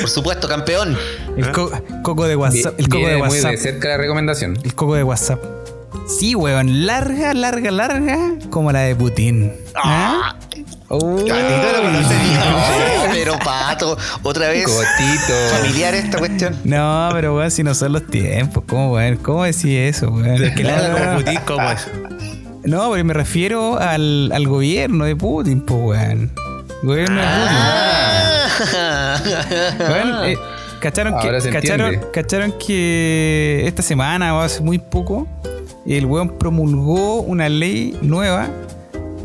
[0.00, 0.98] Por supuesto, campeón.
[1.36, 1.70] el co-
[2.02, 2.74] coco de WhatsApp.
[2.78, 3.50] El coco Viene de muy WhatsApp.
[3.52, 4.58] de cerca la recomendación.
[4.64, 5.40] El coco de WhatsApp.
[6.06, 6.86] Sí, weón.
[6.86, 8.18] Larga, larga, larga.
[8.50, 9.52] Como la de Putin.
[9.74, 10.36] ¿Ah?
[10.88, 11.24] Oh.
[13.12, 14.64] Pero pato, otra vez.
[14.64, 15.34] Cotito.
[15.56, 16.56] Familiar esta cuestión.
[16.64, 18.62] No, pero weón, si no son los tiempos.
[18.68, 19.16] ¿Cómo, weón?
[19.16, 20.54] ¿Cómo decís eso, weón?
[20.54, 21.88] Que larga No, como Putin, ¿cómo es?
[22.64, 26.32] No, pero me refiero al, al gobierno de Putin, pues, weón.
[26.82, 27.56] Gobierno de Putin.
[28.76, 29.20] Ah.
[29.90, 30.38] Weón, eh,
[30.80, 35.26] ¿cacharon, que, Ahora cacharon, cacharon que esta semana o hace muy poco
[35.94, 38.48] el weón promulgó una ley nueva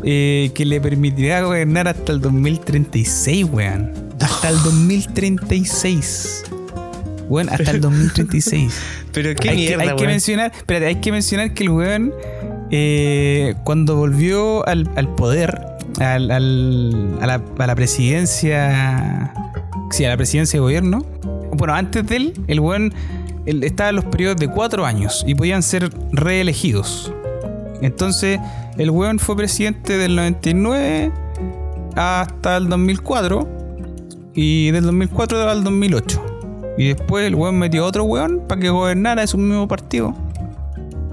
[0.04, 3.92] eh, que le permitirá gobernar hasta el 2036, weón.
[4.20, 6.44] Hasta el 2036.
[7.28, 8.72] Weón, hasta el 2036.
[9.12, 10.10] Pero qué hay mierda, que, hay que weón.
[10.12, 12.12] mencionar, espérate, hay que mencionar que el weón,
[12.70, 15.60] eh, cuando volvió al, al poder,
[16.00, 19.32] al, al- a, la, a la presidencia,
[19.90, 21.04] sí, a la presidencia de gobierno,
[21.54, 22.92] bueno, antes de él, el weón
[23.46, 27.12] él estaba en los periodos de cuatro años y podían ser reelegidos.
[27.80, 28.38] Entonces,
[28.78, 31.12] el weón fue presidente del 99
[31.96, 33.48] hasta el 2004
[34.34, 36.22] y del 2004 al 2008.
[36.78, 40.14] Y después el weón metió a otro weón para que gobernara su mismo partido.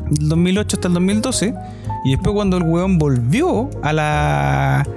[0.10, 1.54] Del 2008 hasta el 2012.
[2.06, 4.88] Y después cuando el weón volvió a la,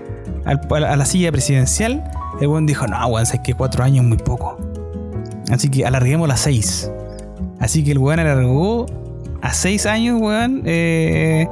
[0.44, 2.04] a la silla presidencial,
[2.40, 4.58] el weón dijo, no, weón, sabes que cuatro años es muy poco.
[5.50, 6.90] Así que alarguemos las seis.
[7.62, 8.86] Así que el weón alargó
[9.40, 11.48] a seis años, weón, eh,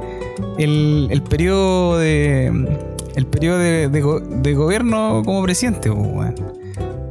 [0.59, 2.77] el, el periodo de.
[3.15, 4.01] El periodo de, de
[4.41, 6.35] de gobierno como presidente, weón.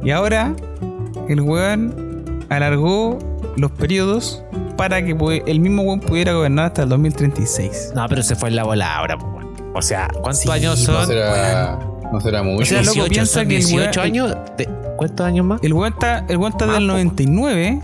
[0.03, 0.55] Y ahora,
[1.29, 3.19] el weón alargó
[3.57, 4.43] los periodos
[4.77, 7.91] para que el mismo weón pudiera gobernar hasta el 2036.
[7.95, 9.51] No, pero se fue en la bola ahora, weón.
[9.75, 11.07] O sea, ¿cuántos Sí, años no No son?
[11.07, 11.79] será,
[12.11, 12.63] no será mucho.
[12.63, 14.35] O sea, loco, 18, piensa son que el 18 weón- años.
[14.57, 15.63] de- ¿Cuántos años más?
[15.63, 16.93] El weón está, el weón está Más, del po.
[16.93, 17.81] 99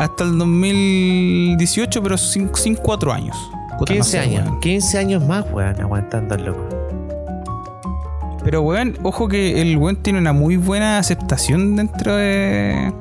[0.00, 3.36] hasta el 2018, pero sin, sin cuatro años.
[3.78, 4.44] Puta, no 15 sé, años.
[4.46, 4.60] weón.
[4.60, 6.68] 15 años más, weón, aguantando el loco.
[8.44, 12.92] Pero weón, ojo que el weón tiene una muy buena aceptación dentro de.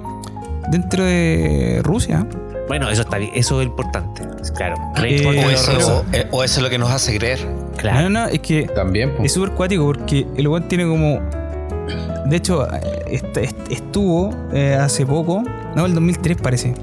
[0.72, 2.28] dentro de Rusia.
[2.68, 4.22] Bueno, eso está bien, eso es importante.
[4.56, 4.76] Claro.
[5.04, 7.40] Eh, O eso, eh, o eso es lo que nos hace creer.
[7.78, 8.10] Claro.
[8.10, 9.28] No, no, es que También, pues.
[9.28, 11.20] es súper cuático porque el weón tiene como.
[12.26, 12.68] De hecho,
[13.08, 15.42] est- est- estuvo eh, hace poco,
[15.76, 16.76] no, el 2003 parece,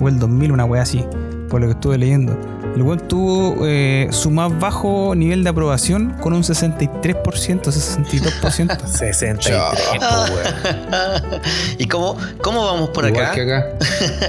[0.00, 1.04] o el 2000, una wea así,
[1.48, 2.38] por lo que estuve leyendo.
[2.74, 8.86] El weón tuvo eh, su más bajo nivel de aprobación con un 63%, 62%.
[8.86, 9.56] 63,
[9.98, 11.40] po, weón.
[11.78, 13.34] ¿Y cómo, cómo vamos por Igual acá?
[13.34, 13.66] que acá.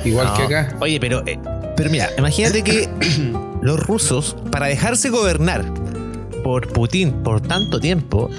[0.05, 0.75] Igual que acá.
[0.79, 1.37] Oye, pero, eh,
[1.75, 2.89] pero mira, imagínate que
[3.61, 5.65] los rusos, para dejarse gobernar
[6.41, 8.29] por Putin por tanto tiempo,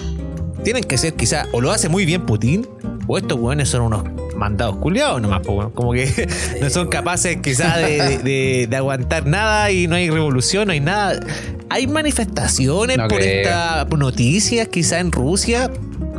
[0.65, 2.67] tienen que ser quizá, o lo hace muy bien Putin,
[3.07, 4.05] o estos weones son unos
[4.39, 5.71] mandados culiados nomás, po, weón.
[5.73, 6.29] como que
[6.63, 11.21] no son capaces quizá de, de- aguantar nada y no hay revolución, no hay nada.
[11.69, 15.71] Hay manifestaciones No por estas noticias quizá en Rusia,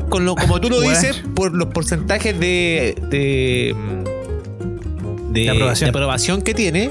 [0.09, 3.75] con lo, como tú lo dices, por los porcentajes de, de,
[5.31, 5.49] de,
[5.87, 6.41] aprobación.
[6.41, 6.89] que tiene,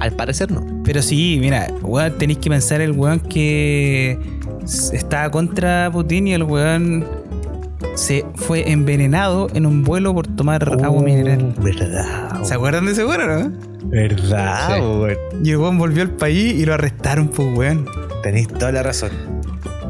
[0.00, 0.82] al parecer no.
[0.84, 4.18] Pero sí, mira, weón, tenéis que pensar el weón que
[4.92, 7.06] estaba contra Putin y el weón
[7.94, 11.54] se fue envenenado en un vuelo por tomar agua mineral.
[11.60, 12.42] Verdad.
[12.42, 13.52] ¿Se acuerdan de ese weón, o no?
[13.84, 14.80] Verdad, Sí.
[14.82, 15.16] weón.
[15.44, 17.86] Y el weón volvió al país y lo arrestaron, pues weón.
[18.22, 19.10] Tenéis toda la razón.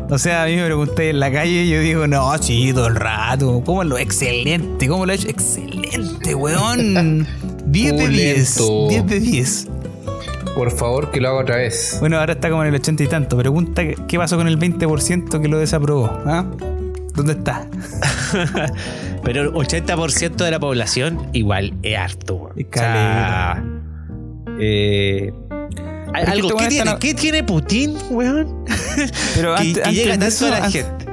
[0.08, 2.88] O sea, a mí me pregunté en la calle y yo digo, no, sí, todo
[2.88, 3.62] el rato.
[3.64, 4.88] ¿Cómo lo excelente?
[4.88, 5.28] ¿Cómo lo ha hecho?
[5.28, 7.26] Excelente, weón.
[7.66, 8.56] 10 de 10.
[8.58, 8.88] Pulento.
[8.88, 9.68] 10 de 10.
[10.56, 11.96] Por favor, que lo haga otra vez.
[12.00, 13.36] Bueno, ahora está como en el 80 y tanto.
[13.36, 16.10] Pregunta qué- qué pasó con el 20% que lo desaprobó.
[16.26, 16.44] ¿Ah?
[17.22, 17.66] ¿Dónde está?
[19.22, 22.54] Pero el 80% de la población igual es harto, weón.
[22.58, 23.64] Es O sea,
[24.58, 25.32] eh,
[26.12, 28.64] que algo, este ¿qué, weón tiene, está- ¿Qué tiene Putin, weón?
[29.34, 31.06] Pero que, antes, que antes llega de tanto eso, a la antes- gente.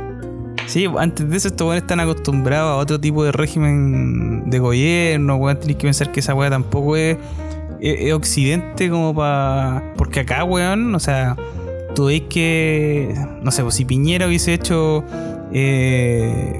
[0.67, 5.36] Sí, antes de eso estos weones están acostumbrados a otro tipo de régimen de gobierno,
[5.38, 5.60] weón.
[5.60, 7.17] Tenéis que pensar que esa weá tampoco es,
[7.80, 9.93] es- es occidente como para...
[9.98, 11.38] Porque acá, weón, o sea,
[11.96, 13.13] tú veis que...
[13.41, 15.04] No sé, pues si Piñera hubiese hecho...
[15.60, 16.60] eh,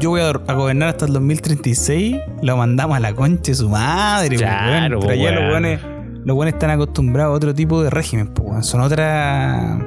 [0.00, 3.68] yo voy a, a gobernar hasta el 2036, lo mandamos a la concha de su
[3.68, 4.98] madre, pues, Claro.
[5.00, 5.50] Pero allá los weón.
[5.52, 5.80] weones,
[6.24, 8.66] los weones están acostumbrados a otro tipo de régimen, pues.
[8.66, 9.78] Son otra...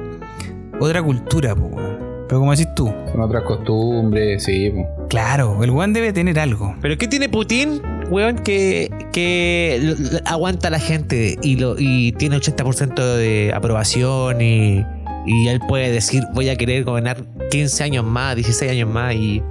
[0.80, 1.98] Otra cultura, pues, weón.
[2.28, 4.70] Pero como decís tú, Son otras costumbres, sí.
[4.74, 4.86] pues.
[5.08, 6.74] Claro, el weón debe tener algo.
[6.82, 7.80] ¿Pero qué tiene Putin,
[8.10, 9.94] weón, que, que
[10.26, 14.84] aguanta a la gente y, lo, y tiene 80% de aprobación y,
[15.28, 17.18] y él puede decir voy a querer gobernar
[17.50, 19.42] 15 años más, 16 años más y,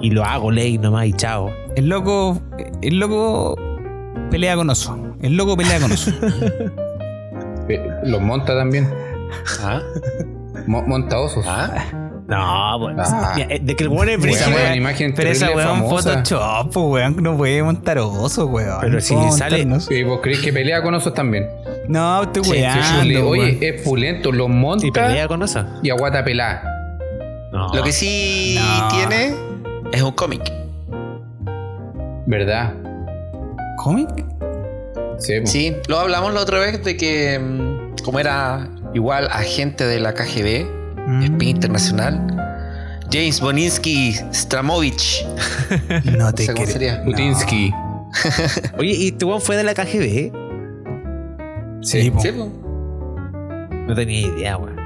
[0.00, 1.50] y lo hago ley nomás y chao?
[1.76, 2.40] El loco,
[2.82, 3.56] el loco
[4.30, 4.96] pelea con oso.
[5.22, 6.10] El loco pelea con oso.
[7.66, 8.88] Pe- Los monta también.
[9.62, 9.80] ¿Ah?
[10.66, 11.44] Mo- monta osos.
[11.48, 12.01] ¿Ah?
[12.36, 12.96] No, weón.
[13.00, 13.32] Ah.
[13.36, 14.46] Mira, eh, de que el weón es brígido.
[15.16, 15.88] Pero esa weón.
[15.88, 18.78] Photoshop, pues, weón, no puede montar oso, weón.
[18.80, 19.66] Pero si ¿Cómo sale-?
[19.90, 21.46] ¿Y vos crees que pelea con osos también?
[21.88, 23.28] No, estoy weando.
[23.28, 25.64] Oye, es pulento, los monta Y pelea con eso.
[25.82, 26.62] y aguata pelada.
[27.52, 27.68] No.
[27.74, 28.88] Lo que sí No.
[28.88, 29.34] tiene
[29.92, 30.42] es un cómic.
[32.26, 32.72] ¿Verdad?
[33.76, 34.08] ¿Cómic?
[35.18, 35.34] Sí.
[35.44, 40.14] Sí, lo hablamos la otra vez de que mm, como era igual agente de la
[40.14, 40.66] KGB,
[41.06, 42.36] Mm, espía internacional,
[43.12, 45.24] James Boninsky Stramovich.
[46.04, 46.66] No No te creo.
[46.66, 47.02] sería.
[47.04, 47.72] Putinsky.
[48.78, 50.32] Oye, ¿y weón fue de la KGB?
[51.82, 52.20] Sí, po.
[52.20, 52.48] Sí, po.
[53.86, 54.78] No tenía idea, weón.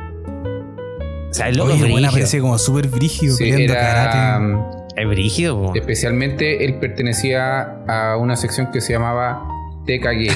[1.31, 2.09] O sea, el loco Oye, brígido.
[2.09, 4.57] aparece como súper brígido Sí, era, karate.
[4.97, 5.77] Es brígido, weón.
[5.77, 9.47] especialmente él pertenecía a una sección que se llamaba
[9.85, 10.35] TKG.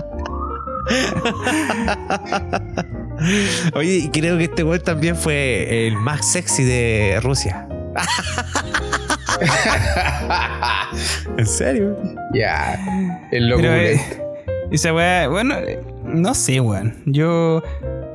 [3.74, 7.68] Oye, y creo que este weón también fue el más sexy de Rusia.
[11.36, 11.96] ¿En serio?
[12.34, 13.28] Ya.
[13.30, 13.62] El loco.
[13.64, 14.00] Eh,
[14.70, 16.94] esa weá, bueno, eh, no sé, weón.
[17.06, 17.62] Yo,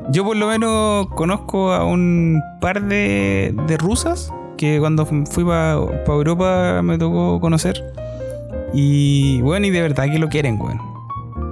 [0.09, 5.73] yo por lo menos conozco a un par de, de rusas que cuando fui para
[6.07, 7.83] Europa me tocó conocer.
[8.73, 10.94] Y bueno, y de verdad que lo quieren, weón.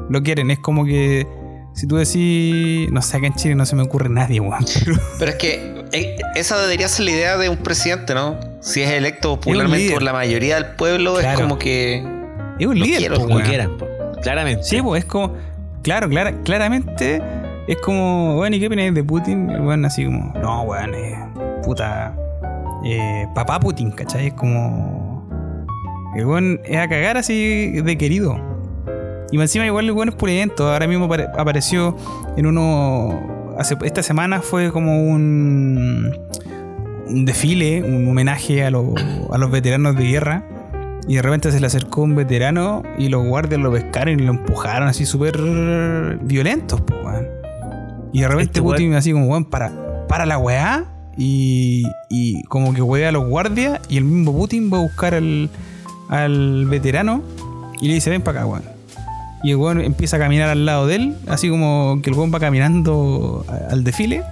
[0.10, 1.26] Lo quieren, es como que
[1.74, 4.64] si tú decís, no sé, acá en Chile no se me ocurre nadie, weón.
[4.86, 8.38] Pero Pero es que eh, esa debería ser la idea de un presidente, ¿no?
[8.62, 12.04] Si es electo popularmente por la mayoría del pueblo, es como que.
[12.60, 13.72] es un líder, quiero, como quieran,
[14.22, 14.64] claramente.
[14.64, 15.34] Sí, pues es como.
[15.84, 17.22] Claro, clara- claramente
[17.68, 18.36] es como.
[18.36, 19.50] Bueno, ¿y qué opináis de Putin?
[19.50, 20.32] El weón así como.
[20.42, 21.18] No, weón, eh,
[21.64, 22.16] puta.
[22.86, 24.28] eh, papá Putin, ¿cachai?
[24.28, 25.28] Es como.
[26.16, 28.38] El weón es a cagar así de querido.
[29.34, 30.72] Y encima, igual el weón es pulento.
[30.72, 31.98] Ahora mismo apare- apareció
[32.38, 33.54] en uno.
[33.58, 36.16] Hace, esta semana fue como un.
[37.08, 38.94] Un desfile, un homenaje a, los-
[39.32, 40.44] a los veteranos de guerra.
[41.08, 44.32] Y de repente se le acercó un veterano y los guardias lo pescaron y lo
[44.32, 45.38] empujaron así súper
[46.22, 47.28] violentos, pues, weón.
[48.14, 50.86] Y de repente Este Putin así como, weón, para, para la weá.
[51.18, 55.14] Y, y como que huea a los guardias y el mismo Putin va a buscar
[55.14, 55.50] al,
[56.10, 57.22] al veterano
[57.82, 58.73] y le dice, ven para acá, weón.
[59.44, 62.34] Y el weón empieza a caminar al lado de él, así como que el weón
[62.34, 64.24] va caminando al desfile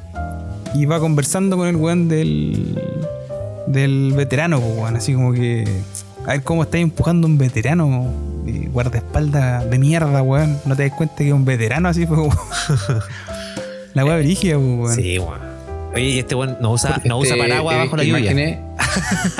[0.74, 2.80] y va conversando con el weón del,
[3.68, 4.96] del veterano, weón.
[4.96, 5.66] Así como que.
[6.26, 8.08] A ver cómo estáis empujando un veterano
[8.46, 10.58] eh, guardaespaldas de mierda, weón.
[10.66, 12.38] No te das cuenta que es un veterano así, pues, weón.
[13.94, 14.96] La weá brígida, weón.
[14.96, 15.51] Sí, weón.
[15.94, 18.32] Oye, y este weón no usa, no usa Este, paraguas eh, bajo la lluvia.
[18.32, 18.60] imaginé-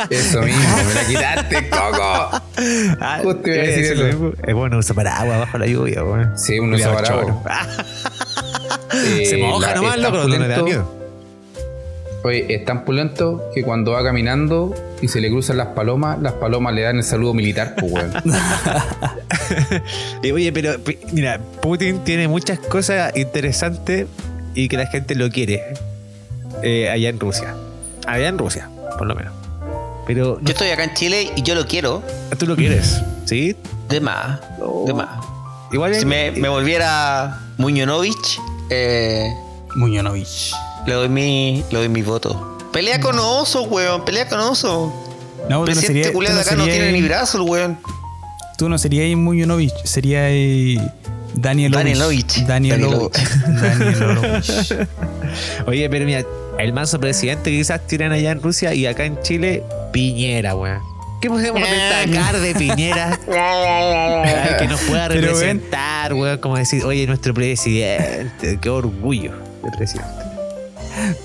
[0.10, 2.42] Eso mismo, me la quitaste, Coco.
[3.00, 4.04] Ah, Justo iba a decir eso.
[4.04, 4.32] mismo.
[4.46, 6.38] Es bueno usa paraguas bajo la lluvia, weón.
[6.38, 7.36] Sí, uno usa paraguas.
[8.94, 11.02] Eh, Se moja la- nomás, loco, no le da miedo.
[12.24, 16.34] Oye, es tan pulento que cuando va caminando y se le cruzan las palomas, las
[16.34, 18.12] palomas le dan el saludo militar, pues, weón.
[20.22, 20.74] Y, oye, pero
[21.14, 24.06] mira, Putin tiene muchas cosas interesantes
[24.54, 25.64] y que la gente lo quiere
[26.64, 27.56] eh, allá en Rusia.
[28.08, 29.34] Allá en Rusia, por lo menos.
[30.08, 32.04] Pero no- Yo estoy acá en Chile y yo lo quiero.
[32.38, 33.56] tú lo quieres, ¿sí?
[33.90, 34.40] De más.
[34.86, 35.10] De más.
[35.72, 39.30] Igual Si me, me volviera Muñonovich, eh,
[39.76, 40.52] Muñonovich.
[40.86, 42.58] le doy mi, le doy mi voto.
[42.74, 44.04] Pelea con oso, weón.
[44.04, 44.94] Pelea con oso.
[45.50, 47.78] No, no Presidente no de acá no serías, tiene ni brazo, el weón.
[48.58, 50.24] tú no serías Muñonovich, sería
[51.34, 52.46] Daniel Danielovich.
[52.46, 53.14] Danielovich.
[53.48, 54.76] Danielovich.
[55.68, 56.24] Oye, pero mira,
[56.64, 60.80] el manso presidente que quizás tiran allá en Rusia y acá en Chile, Piñera, weón.
[61.22, 63.20] ¿Qué podemos destacar de Piñera?
[63.28, 66.38] Ay, que nos pueda representar, weón.
[66.40, 70.10] Como decir, oye, nuestro presidente, qué orgullo de presidente.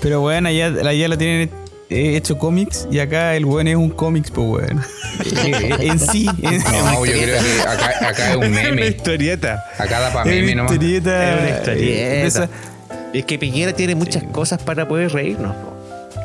[0.01, 1.49] Pero weón, allá, allá lo tienen
[1.89, 4.81] eh, hecho cómics y acá el weón es un cómics, pues weón.
[5.17, 8.87] Eh, en sí, en, No, yo creo que acá, acá es un Una meme.
[8.87, 9.63] historieta.
[9.79, 10.73] Acá da para es meme una nomás.
[10.73, 11.29] historieta.
[11.33, 11.73] Es una historieta.
[11.83, 12.76] eh, de esa- Y
[13.13, 15.55] es que Piñera tiene muchas cosas para poder reírnos.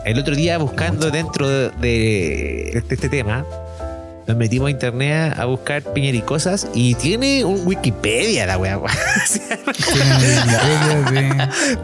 [0.04, 3.44] El otro día buscando dentro de, de este, este tema,
[4.26, 8.80] nos metimos a internet a buscar Piñera y cosas y tiene un Wikipedia la weá.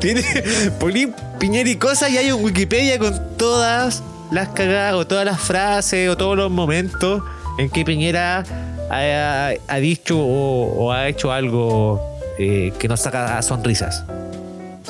[0.00, 0.22] tiene
[0.78, 1.08] poní
[1.38, 6.08] Piñera y cosas y hay un Wikipedia con todas las cagadas o todas las frases
[6.08, 7.22] o todos los momentos
[7.58, 8.44] en que Piñera
[8.90, 12.00] ha, ha dicho o, o ha hecho algo
[12.38, 14.04] eh, que nos saca sonrisas.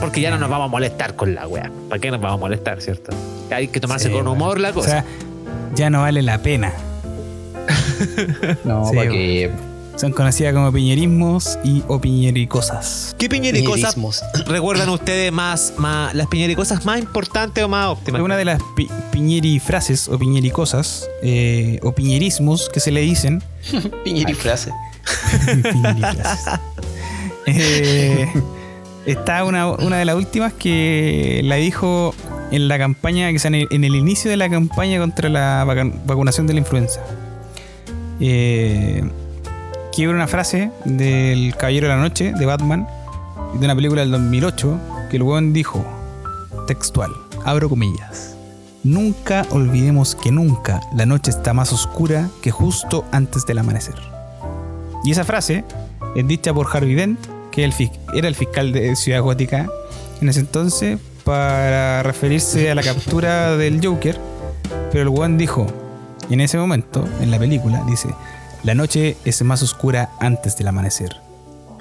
[0.00, 1.70] Porque ya no nos vamos a molestar con la wea.
[1.88, 3.10] ¿Para qué nos vamos a molestar, cierto?
[3.50, 4.88] Hay que tomarse Sí, con humor la O cosa.
[4.90, 5.04] sea,
[5.74, 6.72] ya no vale la pena.
[8.64, 9.50] No, Sí, para que.
[9.96, 13.16] Son conocidas como piñerismos y o piñericosas.
[13.18, 14.22] ¿Qué piñera y cosas Piñerismos.
[14.46, 18.20] recuerdan ustedes más, más las piñera y cosas más importantes o más óptimas?
[18.22, 23.42] Una de las pi- piñerifrases o piñericosas eh, o piñerismos que se le dicen
[24.04, 24.70] Piñera y frase.
[25.64, 26.60] Piñerifrases.
[27.46, 28.28] Eh,
[29.06, 32.14] está una, una de las últimas que la dijo
[32.50, 35.64] en la campaña, que sea, en el, inicio de la campaña contra la
[36.06, 37.00] vacunación de la influenza.
[38.20, 39.02] Eh,
[39.94, 42.86] que era una frase del Caballero de la Noche, de Batman,
[43.54, 44.78] de una película del 2008,
[45.10, 45.84] que el weón dijo,
[46.66, 47.10] textual,
[47.44, 48.36] abro comillas.
[48.84, 53.96] Nunca olvidemos que nunca la noche está más oscura que justo antes del amanecer.
[55.04, 55.64] Y esa frase
[56.14, 57.18] es dicha por Harvey Dent,
[57.58, 59.68] que el fis- era el fiscal de Ciudad Gótica
[60.22, 64.16] en ese entonces, para referirse a la captura del Joker.
[64.92, 65.66] Pero el weón dijo,
[66.30, 68.10] en ese momento, en la película, dice,
[68.62, 71.16] la noche es más oscura antes del amanecer.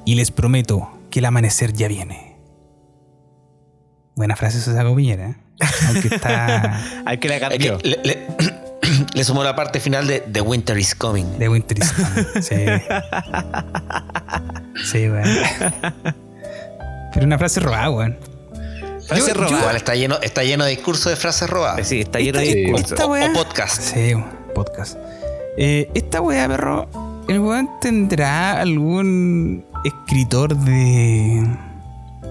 [0.04, 2.38] Y les prometo que el amanecer ya viene.
[4.16, 5.30] Buena frase se sacó Piñera.
[5.30, 5.36] ¿eh?
[5.90, 7.78] Aunque está Hay que la Es que cambió.
[7.84, 8.28] le, le-
[9.14, 11.38] le sumó la parte final de The Winter is Coming.
[11.38, 12.44] de Winter is Coming.
[12.44, 12.56] Sí.
[14.92, 15.24] Sí, weón.
[17.14, 18.18] Pero una frase robada, weón.
[19.08, 19.60] Frase yo- robada.
[19.60, 21.88] Igual está lleno, está lleno de discursos de frases robadas.
[21.88, 22.56] Sí, está lleno de Sí.
[22.56, 22.92] discursos.
[22.92, 23.30] Esta o, weá.
[23.30, 23.82] o podcast.
[23.82, 24.14] Sí,
[24.54, 24.98] podcast.
[25.58, 26.88] Eh, esta weá, perro,
[27.28, 31.48] ¿el weón tendrá algún escritor de.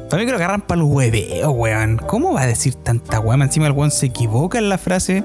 [0.09, 1.97] También que lo agarran para los hueveos, weón.
[2.07, 3.43] ¿Cómo va a decir tanta weá?
[3.43, 5.25] Encima el weón se equivoca en la frase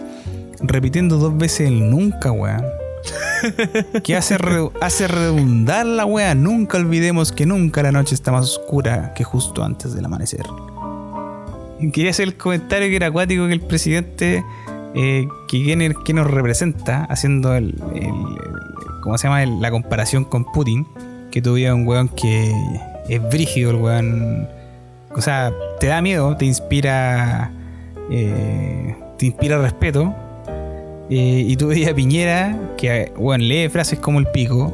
[0.63, 2.65] repitiendo dos veces el nunca, weón.
[4.03, 4.37] que hace,
[4.81, 6.35] hace redundar la weá.
[6.35, 10.45] Nunca olvidemos que nunca la noche está más oscura que justo antes del amanecer.
[11.93, 14.43] Quería hacer el comentario que era acuático que el presidente,
[14.93, 17.75] eh, que quién nos representa, haciendo el,
[19.01, 19.43] ¿cómo se llama?
[19.45, 20.87] La comparación con Putin,
[21.31, 22.53] que tuviera un weón que
[23.09, 24.47] es brígido, el weón.
[25.15, 27.51] O sea, te da miedo, te inspira,
[28.11, 30.13] eh, te inspira respeto.
[31.13, 34.73] Eh, y tú veías a Piñera, que weón, lee frases como el pico.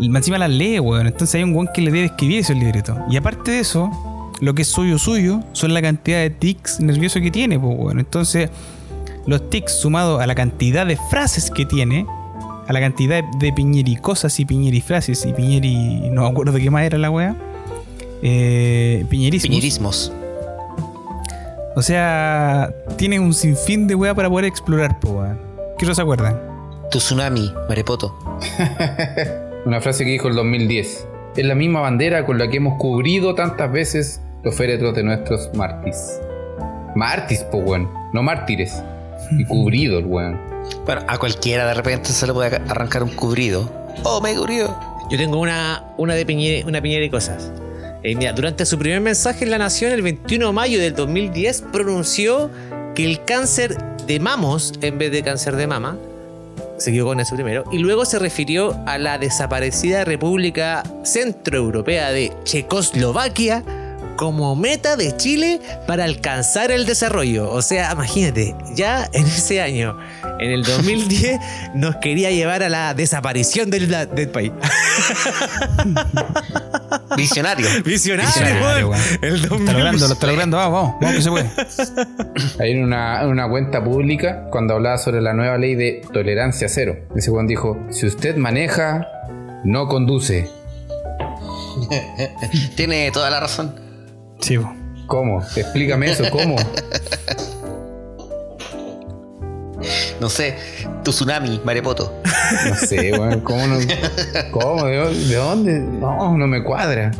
[0.00, 1.08] Encima las lee, weón.
[1.08, 2.96] Entonces hay un weón que le debe escribir eso el libreto.
[3.10, 3.90] Y aparte de eso,
[4.40, 7.98] lo que es suyo suyo son la cantidad de tics nerviosos que tiene, pues bueno.
[7.98, 8.48] Entonces,
[9.26, 12.06] los tics sumados a la cantidad de frases que tiene,
[12.68, 16.10] a la cantidad de piñeri cosas y piñeri frases y piñeri.
[16.12, 17.34] no me acuerdo qué más era la wea.
[18.22, 19.48] Eh, piñerismos.
[19.48, 20.12] Piñerismos.
[21.78, 25.38] O sea, tiene un sinfín de wea para poder explorar, pues weón.
[25.78, 26.36] ¿Qué no se acuerdan?
[26.90, 28.18] Tu tsunami, Marepoto.
[29.64, 31.06] Una frase que dijo el 2010.
[31.36, 35.50] Es la misma bandera con la que hemos cubrido tantas veces los féretros de nuestros
[35.54, 36.20] mártires.
[36.96, 37.88] Mártires, po, weón.
[38.12, 38.82] No mártires.
[39.38, 40.36] Y cubrido el weón.
[40.84, 43.70] Bueno, a cualquiera de repente se le puede arrancar un cubrido.
[44.02, 44.76] Oh, me cubrió.
[45.12, 47.52] Yo tengo una, una de Piñera, una Piñera y cosas.
[48.02, 52.50] Eh, durante su primer mensaje en La Nación, el 21 de mayo del 2010, pronunció
[52.94, 53.76] que el cáncer
[54.06, 55.98] de mamos, en vez de cáncer de mama,
[56.86, 63.64] equivocó en eso primero, y luego se refirió a la desaparecida República Centroeuropea de Checoslovaquia
[64.16, 67.50] como meta de Chile para alcanzar el desarrollo.
[67.50, 69.96] O sea, imagínate, ya en ese año,
[70.40, 71.40] en el 2010,
[71.74, 74.52] nos quería llevar a la desaparición del, del país.
[77.16, 77.66] Visionario.
[77.84, 78.92] Visionario.
[79.22, 79.72] El Lo está 2000.
[79.74, 81.50] logrando, lo está logrando, vamos, vamos, vamos que se puede.
[82.64, 86.96] Hay una, una cuenta pública cuando hablaba sobre la nueva ley de tolerancia cero.
[87.16, 89.06] Ese weón dijo: Si usted maneja,
[89.64, 90.48] no conduce.
[92.76, 93.74] Tiene toda la razón.
[94.40, 94.58] Sí.
[95.06, 95.42] ¿Cómo?
[95.56, 96.56] Explícame eso, ¿cómo?
[100.20, 100.56] No sé,
[101.04, 102.12] tu tsunami, Marepoto.
[102.68, 103.40] No sé, weón.
[103.40, 103.78] ¿Cómo no?
[104.50, 104.84] ¿Cómo?
[104.84, 105.14] ¿De?
[105.14, 105.78] ¿De dónde?
[105.78, 107.10] No, no me cuadra.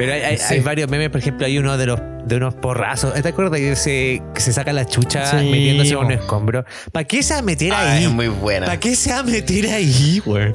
[0.00, 0.54] Pero hay, hay- Sí.
[0.54, 3.14] hay varios memes, por ejemplo, hay uno de los de unos porrazos.
[3.14, 6.64] ¿Te acuerdas que se, que se saca la chucha Sí, metiéndose en un escombro?
[6.92, 8.04] ¿Para qué se va a meter Ah, ahí?
[8.04, 8.66] es muy buena.
[8.66, 10.52] ¿Para qué se va a meter ahí, güey?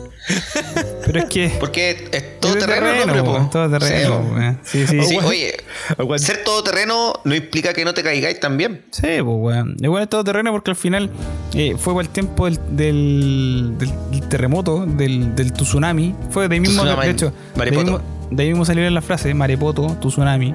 [1.05, 1.51] Pero es que.
[1.59, 4.85] Porque es todo terreno, terreno, po, todo terreno, Sí.
[4.87, 5.55] Sí, sí, oye,
[6.17, 8.83] ser todoterreno no implica que no te caigáis también.
[8.91, 9.75] Sí, pues, weón.
[9.81, 11.09] Igual es todo terreno porque al final
[11.55, 16.15] eh, fue el tiempo del, del, del- del terremoto, del, del tsunami.
[16.29, 18.01] Fue de ahí mismo, Tsunami, de hecho, de mismo,
[18.35, 20.53] de ahí mismo salió la frase, Marepoto, tu tsunami.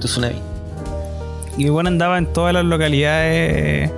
[0.00, 0.36] Tu tsunami.
[1.58, 3.90] Y el weón andaba en todas las localidades.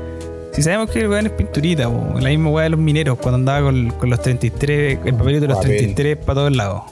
[0.53, 3.37] Si sabemos que el weón es pinturita, po, la misma weá de los mineros, cuando
[3.37, 5.77] andaba con, con los 33, el papelito de los Papel.
[5.79, 6.83] 33 para todos lados.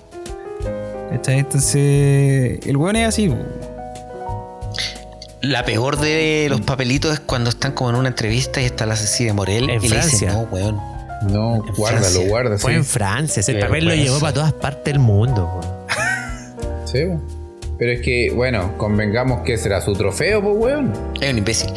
[1.13, 3.37] Entonces, el weón es así, po.
[5.43, 8.95] La peor de los papelitos es cuando están como en una entrevista y está la
[8.95, 10.29] Cecilia Morel En y le Francia.
[10.31, 10.77] dicen, no, weón.
[11.29, 12.59] No, En guárdalo, guarda.
[12.59, 12.77] Fue sí.
[12.79, 13.41] en Francia.
[13.41, 15.82] Ese papel lo llevó para todas partes del mundo, güey.
[16.93, 17.05] Sí.
[17.79, 20.93] Pero es que, bueno, convengamos que será su trofeo, pues, weón.
[21.21, 21.71] Es un imbécil.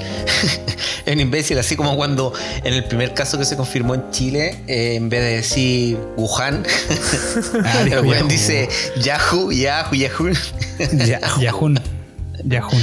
[1.06, 4.58] es un imbécil, así como cuando en el primer caso que se confirmó en Chile,
[4.68, 6.64] eh, en vez de decir Wuhan,
[7.92, 8.28] el weón Yahoo.
[8.28, 8.70] dice
[9.02, 10.30] Yahoo, Yahoo, Yahoo.
[11.06, 11.20] Ya.
[11.40, 11.80] Yahun.
[12.44, 12.82] Yahun.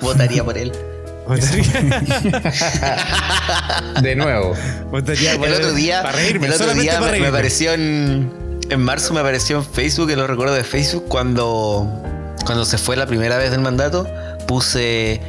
[0.00, 0.72] Votaría por él.
[4.02, 4.54] De nuevo.
[4.92, 7.28] El otro día, Para reírme, el otro día para me, me reírme.
[7.28, 11.86] apareció en, en marzo, me apareció en Facebook, en los recuerdos de Facebook, cuando,
[12.46, 14.06] cuando se fue la primera vez del mandato,
[14.46, 15.20] puse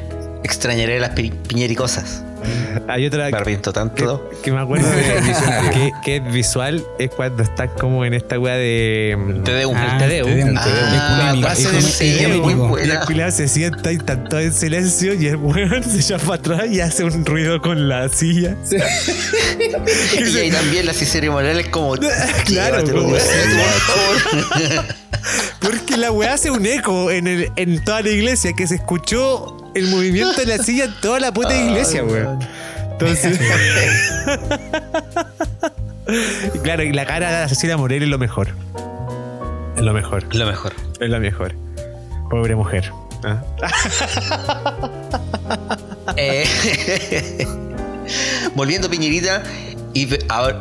[0.43, 2.23] extrañaré las pi- piñericosas.
[2.87, 4.29] Hay otra Me arrepiento tanto.
[4.29, 5.03] que, que me acuerdo de,
[5.73, 9.41] que, que es visual, es cuando estás como en esta weá de.
[9.43, 10.21] Te de un Ah, Te.
[10.21, 11.33] Ah,
[12.81, 16.35] el culiao se sienta y está todo en silencio y el weón se echa para
[16.35, 18.55] atrás y hace un ruido con la silla.
[20.17, 21.95] Y ahí también la Cicerio Morales como...
[22.45, 23.15] Claro, como-.
[25.59, 29.57] Porque la weá hace un eco en, el, en toda la iglesia que se escuchó
[29.73, 32.39] el movimiento de la silla en toda la puta iglesia, weón.
[32.91, 33.39] Entonces.
[36.53, 38.49] y claro, y la cara de Cecilia Morel es lo mejor.
[39.75, 40.35] Es lo mejor.
[40.35, 40.73] Lo mejor.
[40.99, 41.55] Es lo mejor.
[42.29, 42.91] Pobre mujer.
[43.23, 43.41] ¿ah?
[46.17, 46.45] Eh,
[48.55, 49.43] volviendo a Piñerita
[49.93, 50.07] y,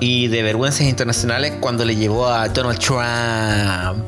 [0.01, 4.05] y de vergüenzas internacionales cuando le llevó a Donald Trump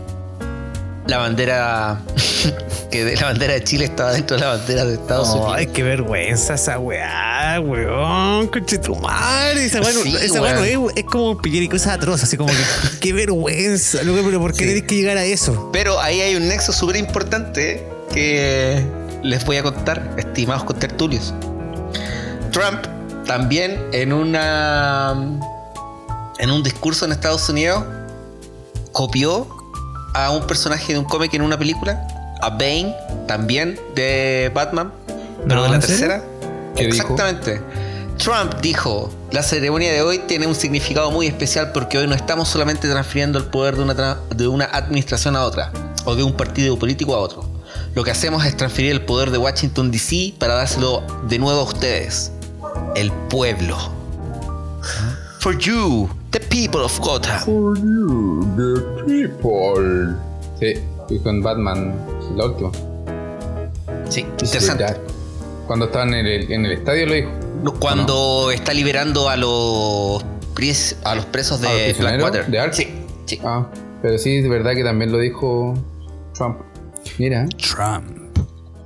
[1.07, 2.00] la bandera
[2.90, 5.66] que de la bandera de Chile estaba dentro de la bandera de Estados Ay, Unidos.
[5.74, 8.48] qué vergüenza esa weá, weón.
[8.48, 9.64] Conche tu madre.
[9.64, 12.24] Esa weá, Sí, esa weá es, es como pillar y cosas atroces.
[12.24, 14.03] Así como que, qué vergüenza.
[14.03, 15.70] loco, Pero ¿por qué tenés que llegar a eso?
[15.72, 18.84] Pero ahí hay un nexo súper importante que
[19.22, 21.32] les voy a contar, estimados contertulios.
[22.50, 22.84] Trump
[23.26, 25.14] también en una
[26.38, 27.84] en un discurso en Estados Unidos
[28.90, 29.46] copió
[30.15, 32.07] a un personaje de un cómic en una película,
[32.41, 32.95] a Bane,
[33.27, 34.93] también de Batman,
[35.49, 36.23] pero No, de la tercera.
[36.77, 36.97] ¿Qué dijo?
[36.97, 37.61] Exactamente.
[38.19, 42.49] Trump dijo, la ceremonia de hoy tiene un significado muy especial porque hoy no estamos
[42.49, 45.73] solamente transfiriendo el poder de una, de una administración a otra
[46.05, 47.45] o de un partido político a otro.
[47.95, 51.65] Lo que hacemos es transferir el poder de Washington DC para dárselo de nuevo a
[51.65, 52.33] ustedes,
[52.95, 53.77] el pueblo.
[55.41, 57.39] For you, the people of Gotham.
[57.45, 60.16] For you, the people.
[60.59, 60.74] Sí,
[61.09, 61.95] dijo en Batman,
[62.37, 62.70] la última.
[64.09, 64.85] Sí, interesante.
[65.66, 67.30] Cuando estaban en el, en el estadio lo dijo.
[67.78, 70.24] Cuando está liberando a los,
[70.55, 72.51] pres- a los presos ¿A los de prisioneros Blackwater.
[72.51, 72.72] de Ark?
[72.74, 72.89] Sí,
[73.26, 73.41] sí.
[73.45, 73.66] Ah,
[74.03, 75.74] pero sí, de verdad que también lo dijo
[76.35, 76.59] Trump.
[77.18, 78.37] Mira, Trump.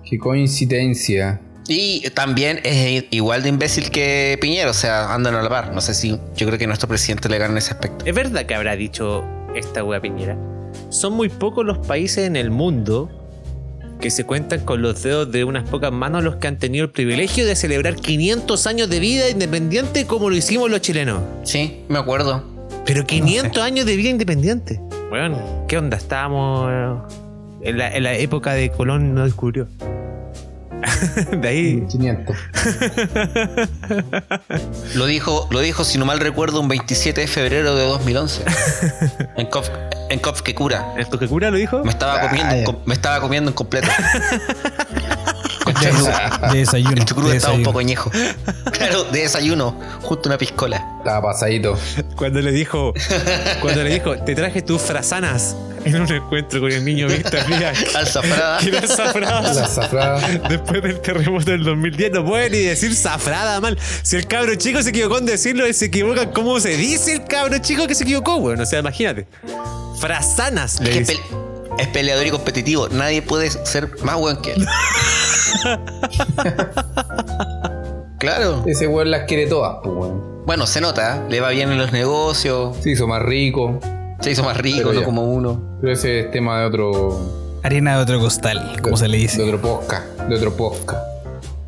[0.08, 1.40] qué coincidencia.
[1.68, 5.72] Y también es igual de imbécil que Piñero, o sea, andan a la par.
[5.72, 8.04] No sé si yo creo que nuestro presidente le gana en ese aspecto.
[8.04, 10.36] ¿Es verdad que habrá dicho esta wea Piñera?
[10.90, 13.10] Son muy pocos los países en el mundo
[14.00, 16.90] que se cuentan con los dedos de unas pocas manos los que han tenido el
[16.90, 21.22] privilegio de celebrar 500 años de vida independiente como lo hicimos los chilenos.
[21.44, 22.44] Sí, me acuerdo.
[22.84, 24.80] Pero 500 años de vida independiente.
[25.08, 25.96] Bueno, ¿qué onda?
[25.96, 29.66] Estábamos eh, en la, en la época de Colón no descubrió.
[31.40, 31.86] de ahí.
[31.90, 32.36] 500.
[34.94, 38.44] Lo dijo, lo dijo, si no mal recuerdo, un 27 de febrero de 2011.
[39.36, 39.68] en Cof,
[40.10, 40.94] en Cof que cura.
[40.96, 41.82] ¿Esto que cura lo dijo?
[41.84, 43.88] Me estaba comiendo, en com- me estaba comiendo en completo.
[46.52, 46.92] De desayuno.
[46.96, 47.64] El chucrut de estaba un desayuno.
[47.64, 48.10] poco añejo.
[48.70, 50.86] Claro, de desayuno, junto a una piscola.
[51.06, 51.78] Estaba pasadito.
[52.16, 52.92] Cuando le dijo,
[53.60, 55.54] cuando le dijo, te traje tus frazanas
[55.84, 57.78] en un encuentro con el niño Víctor Díaz.
[57.94, 58.58] Alzafrada.
[58.58, 59.68] Que era La zafrada.
[59.68, 60.28] zafrada.
[60.48, 63.78] Después del terremoto del 2010 no puede ni decir zafrada mal.
[64.02, 67.24] Si el cabro chico se equivocó en decirlo, se equivoca en cómo se dice el
[67.24, 68.60] cabro chico que se equivocó, weón.
[68.60, 69.28] O sea, imagínate.
[70.00, 71.20] Frazanas le dice.
[71.78, 72.88] es peleador y competitivo.
[72.88, 74.66] Nadie puede ser más weón que él.
[78.18, 78.64] claro.
[78.66, 80.35] Ese weón las quiere todas, pues weón.
[80.46, 81.20] Bueno, se nota, ¿eh?
[81.28, 83.80] le va bien en los negocios, Se hizo más rico.
[84.20, 85.04] se hizo más rico, Pero no ya.
[85.04, 85.78] como uno.
[85.80, 87.18] Pero ese es tema de otro.
[87.62, 89.42] Harina de otro costal, como se le De dice.
[89.42, 90.04] otro posca.
[90.28, 91.02] De otro posca.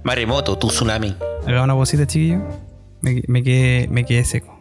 [0.05, 1.17] Maremoto, tu tsunami.
[1.47, 2.39] Haga una bolsita, chiquillo.
[3.01, 4.61] Me, me quedé, me quedé seco.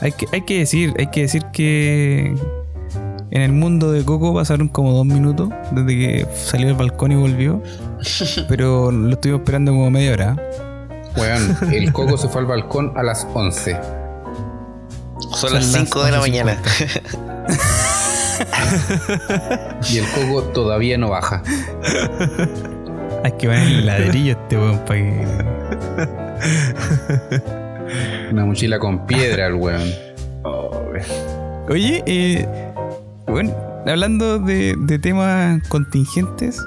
[0.00, 2.34] Hay que, hay que decir, hay que decir que
[3.36, 7.16] en el mundo de Coco pasaron como dos minutos desde que salió del balcón y
[7.16, 7.62] volvió.
[8.48, 10.36] Pero lo estuvimos esperando como media hora.
[11.18, 13.78] Weón, el coco se fue al balcón a las 11.
[15.34, 16.20] Son las las 5 de la 11:50.
[16.20, 16.56] mañana.
[19.90, 21.42] Y el coco todavía no baja.
[23.22, 25.26] Hay que poner el ladrillo a este weón para que.
[28.32, 29.90] Una mochila con piedra, el weón.
[31.68, 32.65] Oye, eh,
[33.28, 33.54] bueno,
[33.86, 36.60] hablando de, de temas contingentes,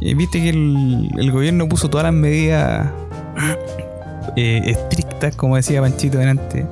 [0.00, 2.88] eh, viste que el, el gobierno puso todas las medidas
[4.36, 6.66] eh, estrictas, como decía Panchito delante,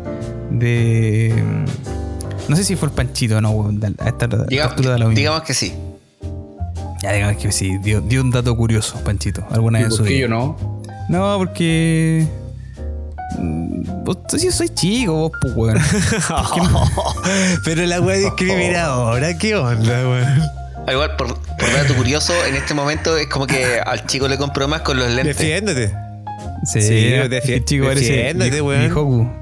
[0.50, 1.32] de...
[1.36, 4.90] mm, No sé si fue el Panchito o no, a esta, a esta Diga- altura
[4.90, 5.18] da lo mismo.
[5.18, 5.72] digamos que sí.
[7.02, 10.02] Ya, digamos que sí, dio, dio un dato curioso, Panchito, alguna ¿Y vez en su
[10.02, 10.22] por qué vida.
[10.22, 10.56] yo no?
[11.08, 12.26] No, porque...
[13.38, 14.04] mm,
[14.38, 15.78] yo soy chico, vos, pues, weón.
[17.64, 20.42] Pero la weá discriminadora, ¿qué onda, weón?
[20.86, 24.38] Al igual, por, por dato curioso, en este momento es como que al chico le
[24.38, 25.36] compró más con los lentes.
[25.36, 25.94] Defiéndete.
[26.64, 29.40] Sí, Sí, el defi- chico defiéndete, weón.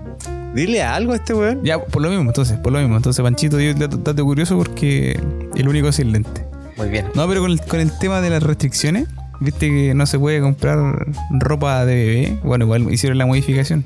[0.55, 1.63] Dile algo a este weón.
[1.63, 2.97] Ya, por lo mismo, entonces, por lo mismo.
[2.97, 5.19] Entonces, Panchito dio el dato, curioso porque
[5.55, 6.45] el único sin lente.
[6.77, 7.07] Muy bien.
[7.15, 9.07] No, pero con el, con el tema de las restricciones,
[9.41, 12.39] viste que no se puede comprar ropa de bebé.
[12.43, 13.85] Bueno, igual hicieron la modificación.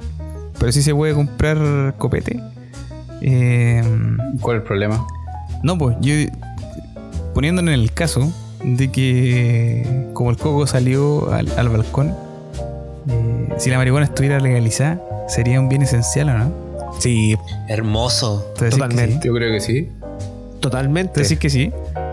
[0.59, 2.41] Pero sí se puede comprar copete.
[3.21, 3.83] Eh,
[4.41, 5.07] ¿Cuál es el problema?
[5.63, 6.13] no, pues yo
[7.35, 8.33] poniéndonos en el caso
[8.65, 12.15] de que como el coco salió al, al balcón,
[13.09, 16.53] eh, si la marihuana estuviera legalizada, sería un bien esencial o no?
[16.99, 17.37] Sí,
[17.69, 18.53] Hermoso.
[18.59, 19.27] Totalmente.
[19.27, 19.89] Yo creo que sí.
[20.61, 21.21] totalmente.
[21.21, 21.73] Decir que sí.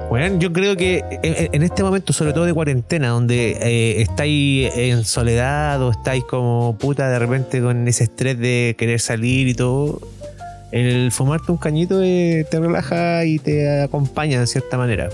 [0.10, 4.72] Bueno, yo creo que en, en este momento, sobre todo de cuarentena, donde eh, estáis
[4.76, 9.54] en soledad o estáis como puta de repente con ese estrés de querer salir y
[9.54, 10.02] todo,
[10.72, 15.10] el fumarte un cañito eh, te relaja y te acompaña de cierta manera.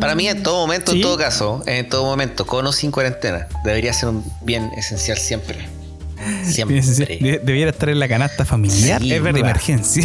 [0.00, 0.98] Para mí, en todo momento, Sí.
[0.98, 5.18] en todo caso, en todo momento, con o sin cuarentena, debería ser un bien esencial
[5.18, 5.58] siempre.
[6.44, 6.80] Siempre.
[6.82, 9.40] De- debiera estar en la canasta familiar Sí, de es verdad.
[9.42, 10.04] emergencia.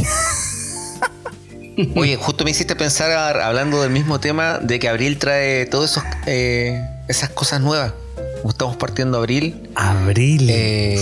[1.95, 5.99] Oye, justo me hiciste pensar, hablando del mismo tema, de que abril trae todas
[7.07, 7.93] esas cosas nuevas.
[8.41, 10.47] Como estamos partiendo abril, Abril.
[10.51, 10.99] eh,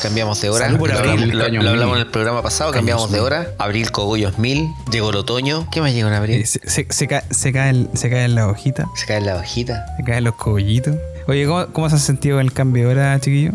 [0.00, 0.68] cambiamos de hora.
[0.78, 1.30] Por lo, abril.
[1.40, 3.48] hablamos- lo- hablamos en el programa pasado, cambiamos de hora.
[3.58, 4.68] Abril, cogollos mil.
[4.90, 5.66] Llegó el otoño.
[5.72, 6.42] ¿Qué más llegó en abril?
[6.42, 9.84] Eh, se, se, se ca- se caen, se caen las hojitas, Se cae la bajita.
[9.96, 10.96] se caen los cogollitos.
[11.28, 13.52] Oye, ¿cómo, cómo se han sentido el cambio de hora, chiquillo?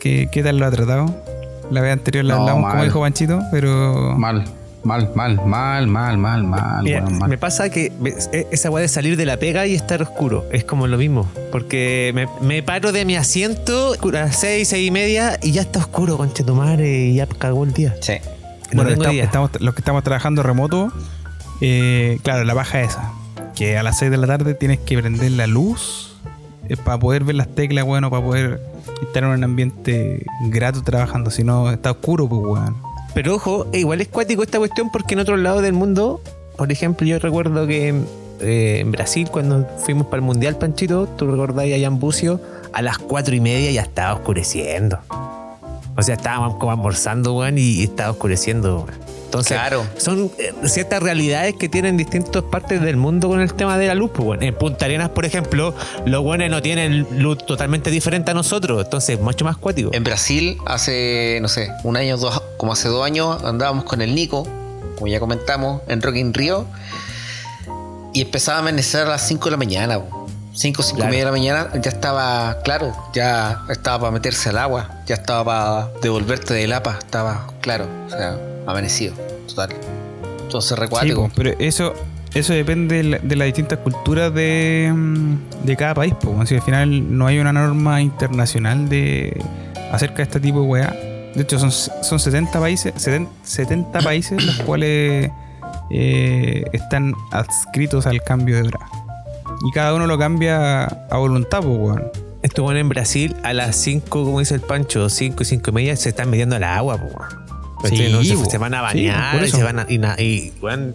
[0.00, 1.14] ¿Qué, qué tal lo ha tratado?
[1.70, 2.84] La vez anterior la No, hablamos como mal.
[2.86, 4.14] dijo Panchito, pero...
[4.16, 4.44] Mal,
[4.88, 7.28] mal, mal, mal, mal, mal, mal, Mira, weón, mal.
[7.28, 10.46] me pasa que me- e- esa weá de salir de la pega y estar oscuro
[10.50, 11.28] es como lo mismo.
[11.52, 15.60] Porque me, me paro de mi asiento a las seis, seis y media y ya
[15.62, 17.94] está oscuro, concha tu madre, y ya cagó el día.
[18.00, 18.14] Sí.
[18.72, 20.92] No bueno, tengo estamos, los que estamos trabajando remoto,
[21.60, 23.12] eh, claro, la baja es esa.
[23.54, 26.16] Que a las 6 de la tarde tienes que prender la luz
[26.68, 28.60] eh, para poder ver las teclas, bueno, para poder
[29.02, 31.30] estar en un ambiente grato trabajando.
[31.30, 32.76] Si no, está oscuro, pues, weón.
[33.14, 36.20] Pero ojo, igual es cuático esta cuestión porque en otros lados del mundo,
[36.56, 37.94] por ejemplo, yo recuerdo que
[38.40, 42.40] eh, en Brasil, cuando fuimos para el Mundial, Panchito, tú recordáis allá en Bucio,
[42.72, 44.98] a las cuatro y media ya estaba oscureciendo.
[45.96, 49.17] O sea, estábamos como almorzando, weón, y estaba oscureciendo, weón.
[49.28, 49.86] Entonces, Claro.
[49.98, 53.94] son eh, ciertas realidades que tienen distintas partes del mundo con el tema de la
[53.94, 54.10] luz.
[54.14, 54.42] Pues, bueno.
[54.42, 55.74] En Punta Arenas, por ejemplo,
[56.06, 59.90] los buenos no tienen luz totalmente diferente a nosotros, entonces mucho más cuático.
[59.92, 64.14] En Brasil, hace, no sé, un año, dos, como hace dos años, andábamos con el
[64.14, 64.48] Nico,
[64.96, 66.64] como ya comentamos, en Rock in Rio.
[68.14, 70.00] Y empezaba a amanecer a las 5 de la mañana.
[70.54, 71.10] 5, 5 y Claro.
[71.10, 75.44] media de la mañana, ya estaba, claro, ya estaba para meterse al agua, ya estaba
[75.44, 78.36] para devolverte del APA, estaba claro, o sea,
[78.68, 79.14] amanecido,
[79.48, 79.70] total.
[80.42, 81.22] Entonces Sí, recuático.
[81.22, 81.94] pues, pero eso
[82.34, 86.14] eso depende de, la- de las distintas culturas de, mm, de cada país.
[86.20, 86.48] Pues.
[86.48, 89.42] Si al final no hay una norma internacional de
[89.90, 90.94] acerca de este tipo de weá.
[91.34, 95.30] De hecho, son, son 70 países, 70, 70 países los cuales
[95.90, 98.78] eh, están adscritos al cambio de hora.
[99.66, 102.04] Y cada uno lo cambia a voluntad, pues, weón.
[102.42, 105.72] Esto bueno en Brasil a las 5, como dice el Pancho, 5 y 5 y
[105.72, 107.47] media se están metiendo al agua, po, weón.
[107.84, 108.12] Sí, ¿Cachai?
[108.12, 109.56] No, se, van a Sí, bañar eso.
[109.56, 109.86] se van a.
[109.88, 110.94] Y, na- y, weón,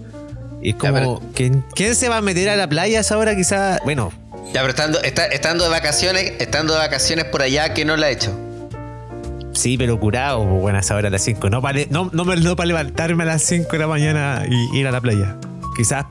[0.61, 0.93] y es como.
[0.93, 3.35] pero- ¿quién, quién se va a meter a la playa a esa hora?
[3.35, 3.79] Quizá.
[3.83, 4.11] Bueno,
[4.53, 8.07] Ya, pero estando, está- estando de vacaciones, estando de vacaciones por allá, ¿qué no la
[8.07, 8.37] ha hecho?
[9.53, 11.49] sí, pero curado, bueno, a esa hora a las 5.
[11.49, 14.77] No para no, no, me- no para levantarme a las 5 de la mañana y
[14.79, 15.35] ir a la playa.
[15.77, 16.05] Quizás.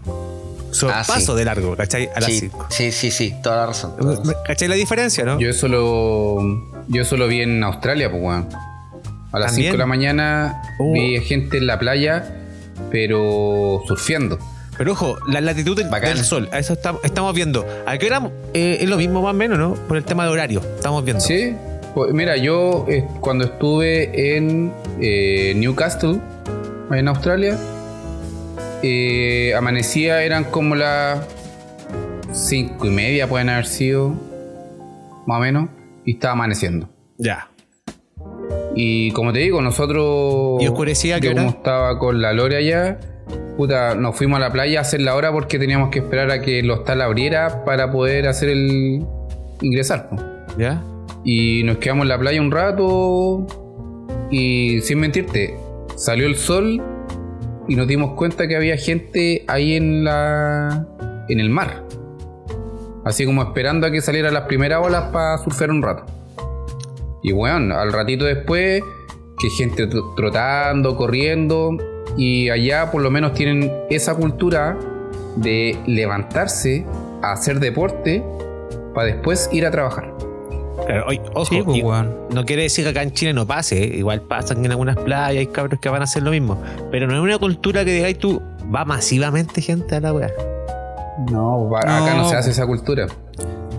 [0.70, 1.12] so- Ah, sí.
[1.12, 2.08] paso de largo, ¿cachai?
[2.16, 2.66] A las Sí, 5.
[2.70, 3.94] sí, sí, sí, toda la razón.
[3.98, 4.34] toda la razón.
[4.46, 5.38] ¿Cachai la diferencia, no?
[5.38, 6.38] Yo eso lo,
[6.88, 8.48] yo eso lo vi en Australia, pues, weón.
[9.32, 9.70] A las ¿También?
[9.70, 10.92] 5 de la mañana Oh.
[10.92, 12.24] vi gente en la playa,
[12.90, 14.38] pero surfeando.
[14.78, 17.66] Pero ojo, la latitud del, del sol, a eso estamos, estamos viendo.
[17.86, 19.74] ¿A qué hora eh, es lo mismo más o menos, no?
[19.74, 21.20] Por el tema de horario, estamos viendo.
[21.22, 21.54] Sí,
[21.94, 26.18] pues, mira, yo eh, cuando estuve en eh, Newcastle,
[26.90, 27.58] en Australia,
[28.82, 31.20] eh, amanecía, eran como las
[32.32, 34.14] cinco y media, pueden haber sido,
[35.26, 35.68] más o menos,
[36.04, 36.88] y estaba amaneciendo.
[37.18, 37.48] Ya.
[38.74, 40.62] Y como te digo, nosotros.
[40.62, 42.98] ¿Y oscurecía yo como estaba con la Lore allá,
[43.56, 46.40] puta, nos fuimos a la playa a hacer la hora porque teníamos que esperar a
[46.40, 49.04] que el hostal abriera para poder hacer el.
[49.60, 50.08] ingresar.
[50.08, 50.16] po.
[50.58, 50.82] ¿Ya?
[51.24, 53.46] Y nos quedamos en la playa un rato.
[54.30, 55.54] Y sin mentirte,
[55.96, 56.82] salió el sol
[57.68, 60.86] y nos dimos cuenta que había gente ahí en la.
[61.28, 61.84] en el mar.
[63.04, 66.21] Así como esperando a que salieran las primeras olas para surfear un rato.
[67.22, 68.82] Y bueno, al ratito después,
[69.38, 71.70] que gente tr- trotando, corriendo.
[72.16, 74.76] Y allá por lo menos tienen esa cultura
[75.36, 76.84] de levantarse
[77.22, 78.22] a hacer deporte
[78.94, 80.12] para después ir a trabajar.
[80.86, 82.04] Claro, oye, ojo, Sí, pues,
[82.34, 83.96] no quiere decir que acá en Chile no pase, ¿eh?
[83.98, 86.60] igual pasan en algunas playas, hay cabros que van a hacer lo mismo,
[86.90, 88.42] pero no es una cultura que digáis tú,
[88.74, 90.30] va masivamente gente a la weá.
[91.30, 92.28] No, va- acá no No.
[92.28, 93.06] se hace esa cultura.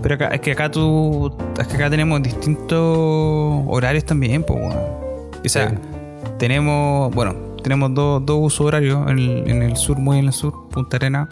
[0.04, 1.34] Pero acá, es que acá tú.
[1.58, 2.78] Es que acá tenemos distintos
[3.66, 4.60] horarios también, pues.
[4.62, 5.76] O sea, Sí.
[6.38, 7.12] tenemos.
[7.14, 9.10] Bueno, tenemos dos, dos usos horarios.
[9.10, 11.26] En el, en el sur, muy en el sur, Punta Arena,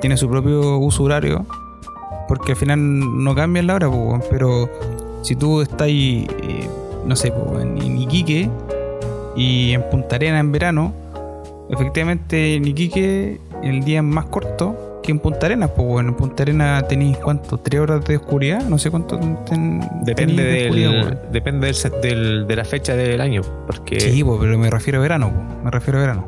[0.00, 1.44] tiene su propio uso horario.
[2.28, 2.78] Porque al final
[3.24, 4.22] no cambian la hora, pues.
[4.30, 4.70] Pero
[5.22, 6.68] si tú estás ahí, eh,
[7.04, 8.48] no sé, pues, en, en Iquique
[9.34, 10.92] y en Punta Arena en verano,
[11.68, 16.14] efectivamente en Iquique el día es más corto que en Punta Arenas, pues bueno, en
[16.16, 21.18] Punta Arenas tenéis cuánto, tres horas de oscuridad, no sé cuánto ten- Depende, de del,
[21.30, 25.30] depende del, de la fecha del año, porque Sí, pues, pero me refiero a verano,
[25.30, 26.26] pues, me refiero a verano.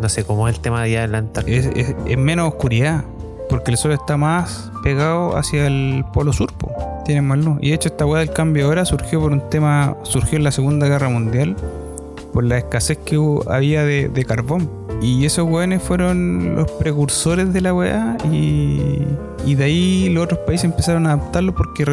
[0.00, 1.56] no sé cómo es el tema de allá en la Antártida.
[1.56, 3.04] Es, es- es menos oscuridad,
[3.48, 6.72] porque el sol está más pegado hacia el polo sur, pues.
[7.06, 7.56] Tiene más luz.
[7.60, 10.44] Y de hecho esta weá del cambio de hora surgió por un tema, surgió en
[10.44, 11.56] la Segunda Guerra Mundial,
[12.32, 14.70] por la escasez que hubo- había de, de carbón.
[15.02, 19.02] Y esos weones fueron los precursores de la weá y,
[19.46, 21.84] y de ahí los otros países empezaron a adaptarlo porque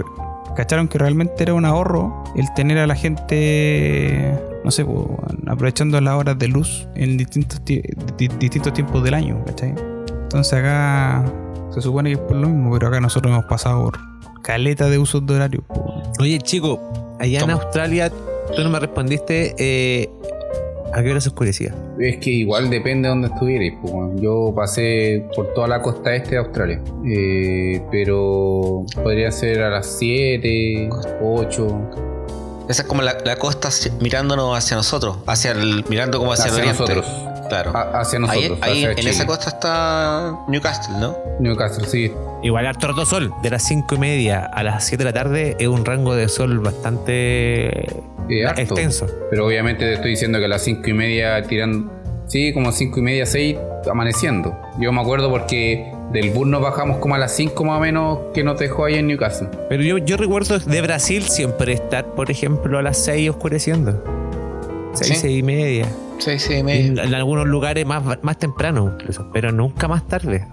[0.56, 4.86] cacharon que realmente era un ahorro el tener a la gente, no sé,
[5.48, 7.82] aprovechando las horas de luz en distintos, ti-
[8.18, 9.74] di- distintos tiempos del año, ¿cachai?
[10.24, 11.24] Entonces acá
[11.74, 14.00] se supone que es por lo mismo, pero acá nosotros hemos pasado por
[14.42, 15.64] caleta de usos de horario.
[16.20, 16.82] Oye, chico,
[17.20, 17.52] allá en.
[17.52, 18.10] Australia,
[18.56, 20.10] tú no me respondiste eh,
[20.94, 21.74] a qué hora se oscurecía.
[22.00, 23.74] Es que igual depende de dónde estuvierais.
[23.82, 23.94] pues.
[24.22, 26.82] Yo pasé por toda la costa este de Australia.
[27.06, 30.90] Eh, pero podría ser a las 7,
[31.22, 31.68] 8.
[32.70, 33.70] Esa es como la, la costa
[34.02, 36.96] mirándonos hacia nosotros, hacia el, mirando como hacia, Hacia el oriente.
[36.96, 37.24] nosotros.
[37.48, 37.72] Claro.
[37.78, 38.58] A- hacia nosotros.
[38.62, 41.16] ahí hacia en esa costa está Newcastle, ¿no?
[41.40, 42.12] Newcastle, sí.
[42.44, 45.56] Igual harto rato sol, de las 5 y media a las 7 de la tarde
[45.58, 47.88] es un rango de sol bastante
[48.30, 48.62] Eh, harto.
[48.62, 49.08] extenso.
[49.30, 51.92] Pero obviamente te estoy diciendo que a las 5 y media tirando.
[52.28, 53.58] Sí, como 5 y media, 6
[53.90, 54.58] amaneciendo.
[54.80, 58.20] Yo me acuerdo porque del bus nos bajamos como a las 5 más o menos
[58.34, 59.48] que nos dejó ahí en Newcastle.
[59.70, 64.04] Pero yo, yo recuerdo de Brasil siempre estar, por ejemplo, a las 6 oscureciendo.
[64.94, 65.16] 6, Sí.
[65.22, 65.86] 6 y media.
[66.20, 70.46] Sí, sí, En, en algunos lugares más, más temprano incluso, pero nunca más tarde.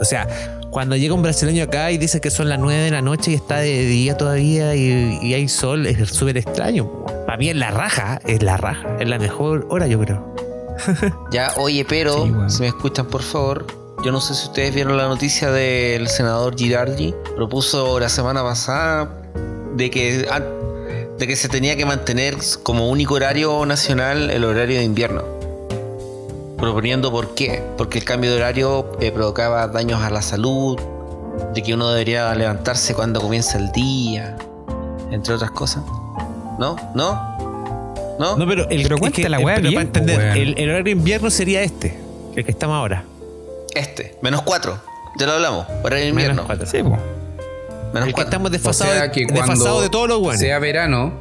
[0.00, 0.26] O sea,
[0.70, 3.34] cuando llega un brasileño acá y dice que son las 9 de la noche y
[3.34, 6.88] está de día todavía y, y hay sol, es súper extraño.
[7.26, 10.34] Para mí es la raja, es la raja, es la mejor hora yo creo.
[11.30, 13.66] Ya, oye, pero Sí, si me escuchan, por favor.
[14.02, 17.14] Yo no sé si ustedes vieron la noticia del senador Girardi.
[17.36, 19.10] Propuso la semana pasada
[19.76, 20.46] de que, an-
[21.18, 25.22] de que se tenía que mantener como único horario nacional el horario de invierno.
[26.60, 27.62] Proponiendo por qué.
[27.78, 30.78] Porque el cambio de horario eh, provocaba daños a la salud,
[31.54, 34.36] de que uno debería levantarse cuando comienza el día,
[35.10, 35.82] entre otras cosas.
[36.58, 36.76] ¿No?
[36.94, 38.16] ¿No?
[38.18, 38.36] ¿No?
[38.36, 40.84] No, pero el Pero es cuenta la el- pero bien, para entender, el, el horario
[40.84, 41.98] de invierno sería este,
[42.36, 43.04] el que estamos ahora.
[43.74, 44.78] Este, menos 4.
[45.18, 45.66] Ya lo hablamos.
[45.82, 46.42] Horario de Menos invierno.
[46.46, 46.66] cuatro.
[46.66, 47.00] Sí, pues.
[47.94, 48.24] Menos El que 4.
[48.24, 50.40] estamos O desfasados sea que de, desfasados cuando de todos los buenos.
[50.40, 51.12] sea verano,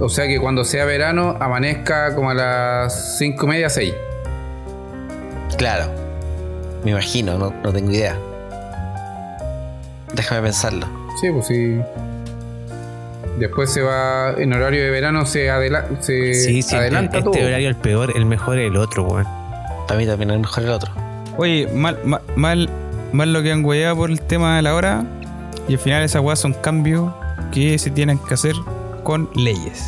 [0.00, 3.94] o sea que cuando sea verano amanezca como a las 5 y media, 6.
[5.56, 5.90] Claro.
[6.84, 8.16] Me imagino, no, no tengo idea.
[10.14, 10.86] Déjame pensarlo.
[11.20, 11.78] Sí, pues sí.
[13.38, 17.38] Después se va, en horario de verano se, adela- se Sí, sí, adelanta este todo.
[17.44, 19.26] horario es el peor, el mejor es el otro, weón.
[19.86, 20.90] Para mí también es mejor el otro.
[21.36, 22.68] Oye, mal, mal, mal,
[23.12, 25.04] mal lo que han hueado por el tema de la hora.
[25.68, 27.12] Y al final esas weas son cambios
[27.52, 28.54] que se tienen que hacer
[29.04, 29.84] con leyes.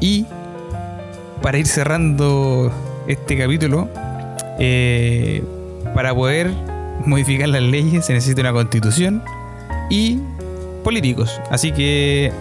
[0.00, 0.26] Y
[1.40, 2.70] para ir cerrando
[3.06, 3.88] este capítulo,
[4.58, 5.42] eh,
[5.94, 6.50] para poder
[7.04, 9.22] modificar las leyes se necesita una constitución
[9.90, 10.20] y
[10.82, 11.40] políticos.
[11.50, 12.32] Así que,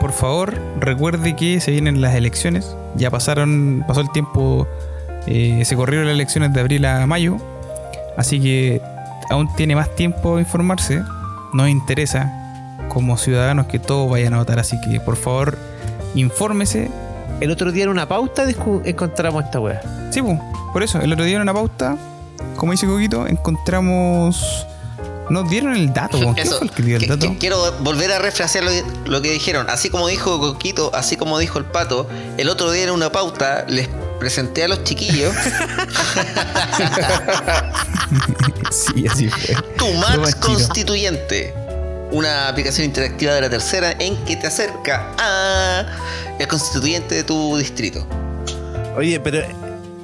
[0.00, 2.76] por favor, recuerde que se vienen las elecciones.
[2.96, 4.66] Ya pasaron, pasó el tiempo,
[5.26, 7.36] eh, se corrieron las elecciones de abril a mayo.
[8.16, 8.80] Así que
[9.30, 11.02] aún tiene más tiempo de informarse.
[11.52, 12.32] Nos interesa
[12.88, 14.58] como ciudadanos que todos vayan a votar.
[14.58, 15.58] Así que por favor,
[16.14, 16.90] infórmese.
[17.42, 18.44] El otro día en una pauta
[18.84, 19.80] encontramos esta weá.
[20.12, 20.38] Sí, po,
[20.72, 21.96] por eso, el otro día en una pauta,
[22.56, 24.66] como dice Coquito, encontramos.
[25.28, 26.20] Nos dieron el dato.
[26.20, 26.34] po.
[26.34, 27.30] ¿Quién Eso, fue el que dio el dato?
[27.32, 29.68] que- quiero volver a refrasear lo que, lo que dijeron.
[29.70, 33.64] Así como dijo Coquito, así como dijo el pato, el otro día en una pauta
[33.68, 33.88] les
[34.20, 35.34] presenté a los chiquillos
[38.70, 39.54] Sí, así fue.
[39.76, 39.84] tu
[40.26, 40.40] chico.
[40.40, 41.54] Constituyente.
[42.12, 45.86] Una aplicación interactiva de la tercera en que te acerca a
[46.38, 48.06] el constituyente de tu distrito.
[48.96, 49.38] Oye, pero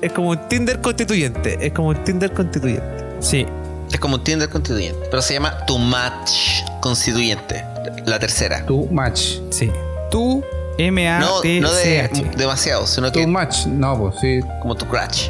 [0.01, 1.59] es como un Tinder constituyente.
[1.65, 3.05] Es como un Tinder constituyente.
[3.21, 3.47] Sí.
[3.93, 5.07] Es como un Tinder constituyente.
[5.11, 7.65] Pero se llama Tu Match Constituyente.
[8.07, 8.65] La tercera.
[8.65, 9.41] Too much.
[9.51, 9.71] Sí.
[10.11, 10.47] Tú, No,
[10.79, 12.31] no de M-A-T-C-H.
[12.37, 13.67] demasiado, sino que much.
[13.67, 14.41] No, pues sí.
[14.63, 15.29] como tu crush.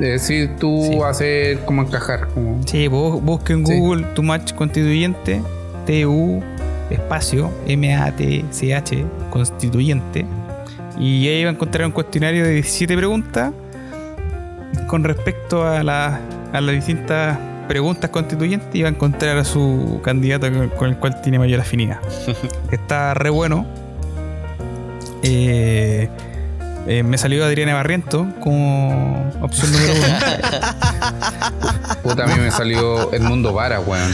[0.22, 0.98] decir, tú Sí.
[1.04, 2.28] hacer como encajar.
[2.28, 2.60] Como...
[2.66, 3.78] Sí, vos busque en Sí.
[3.78, 5.42] Google tu match constituyente,
[5.88, 6.42] T-U,
[6.90, 10.26] espacio, M-A-T-C-H, constituyente.
[10.98, 13.52] Y ahí va a encontrar un cuestionario de 17 preguntas
[14.86, 16.20] con respecto a, la-
[16.52, 21.20] a las distintas preguntas constituyentes y va a encontrar a su candidato con, el cual
[21.22, 22.00] tiene mayor afinidad.
[22.70, 23.64] Está re bueno.
[25.22, 26.08] Eh,
[26.86, 30.06] eh, me salió Adriana Barriento como opción número uno.
[32.02, 34.12] Puta, a mí me salió el mundo para, weón.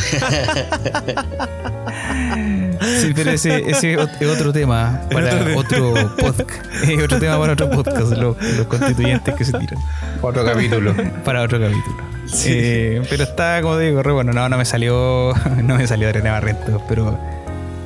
[2.80, 6.64] Sí, pero ese, ese es otro tema para otro podcast.
[6.82, 9.78] Es otro tema para otro podcast, los, los constituyentes que se tiran.
[10.22, 10.94] Otro capítulo.
[11.24, 12.14] Para otro capítulo.
[12.44, 14.32] Eh, pero está, como digo, re bueno.
[14.32, 15.32] No, no me salió.
[15.64, 17.18] No me salió Adriana Barrientos, pero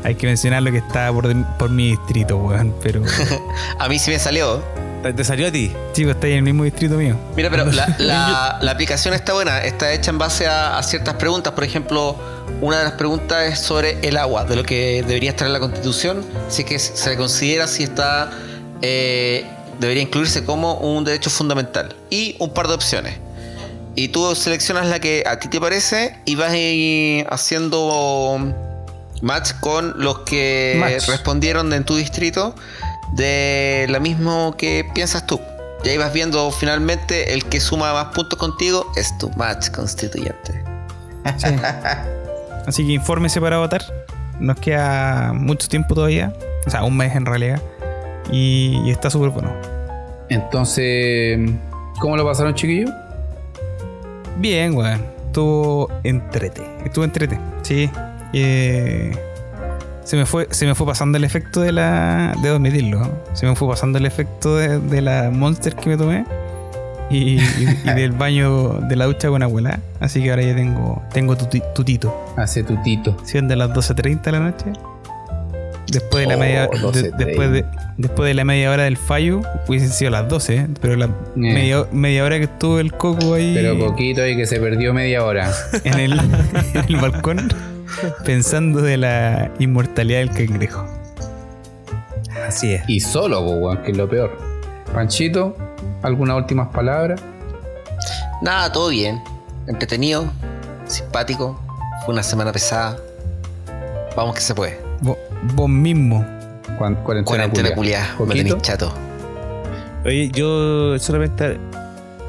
[0.09, 2.75] hay que mencionar lo que está por, por mi distrito, weón.
[2.83, 3.03] Pero
[3.79, 4.63] A mí sí me salió.
[5.03, 5.71] ¿Te, te salió a ti?
[5.93, 7.17] chicos, está ahí en el mismo distrito mío.
[7.37, 11.15] Mira, pero la, la- la aplicación está buena, está hecha en base a, a ciertas
[11.15, 11.53] preguntas.
[11.53, 12.17] Por ejemplo,
[12.61, 15.61] una de las preguntas es sobre el agua, de lo que debería estar en la
[15.61, 18.31] constitución, si es que se le considera si está
[18.83, 19.45] eh,
[19.79, 21.95] debería incluirse como un derecho fundamental.
[22.11, 23.15] Y un par de opciones.
[23.95, 26.53] Y tú seleccionas la que a ti te parece y vas
[27.31, 28.41] haciendo
[29.23, 31.09] match con los que Match.
[31.09, 32.55] respondieron en tu distrito
[33.13, 35.41] de lo mismo que piensas tú.
[35.85, 40.65] Y ahí vas viendo finalmente el que suma más puntos contigo es tu match constituyente.
[41.37, 41.55] Sí.
[42.67, 43.83] Así que infórmese para votar.
[44.41, 46.33] Nos queda mucho tiempo todavía.
[46.67, 47.63] O sea, un mes en realidad.
[48.31, 49.53] Y, y está súper bueno.
[50.29, 51.39] Entonces,
[52.01, 52.91] ¿cómo lo pasaron, chiquillos?
[54.37, 55.03] Bien, weón.
[55.27, 56.63] Estuvo entrete.
[56.85, 57.39] Estuvo entrete.
[57.63, 57.91] Sí.
[58.33, 59.13] Eh,
[60.05, 62.35] se me fue, se me fue pasando el efecto de la.
[62.43, 62.99] Debo admitirlo.
[63.01, 63.11] ¿no?
[63.35, 66.25] Se me fue pasando el efecto de, de la monster que me tomé.
[67.11, 69.81] Y, y- y del baño de la ducha con abuela.
[70.01, 72.15] Así que ahora ya tengo, tengo tuti- tutito.
[72.37, 73.17] Hace tutito.
[73.25, 74.67] Siendo las 12.30 de la noche.
[75.91, 77.17] Después de la Oh, media de- 12:30.
[77.17, 77.65] después, de,
[77.97, 80.67] después de la media hora del fallo, hubiesen sido las 12, ¿eh?
[80.83, 84.61] pero la media, media hora que estuvo el coco ahí Pero poquito y que se
[84.61, 85.51] perdió media hora.
[85.85, 86.13] en el,
[86.75, 87.49] en el balcón
[88.25, 90.85] pensando de la inmortalidad del cangrejo.
[92.47, 92.83] Así es.
[92.89, 94.37] Y solo, que es lo peor.
[94.93, 95.57] Panchito,
[96.03, 97.21] ¿algunas últimas palabras?
[98.43, 99.23] Nada, todo bien.
[99.67, 100.31] Entretenido,
[100.87, 101.61] simpático.
[102.05, 102.97] Fue una semana pesada.
[104.17, 104.81] Vamos que se puede.
[105.03, 105.17] Vos,
[105.55, 106.25] vos mismo.
[106.79, 108.15] Cuarentena, culiada.
[108.27, 108.93] Me tenéis chato.
[110.05, 111.59] Oye, yo solamente,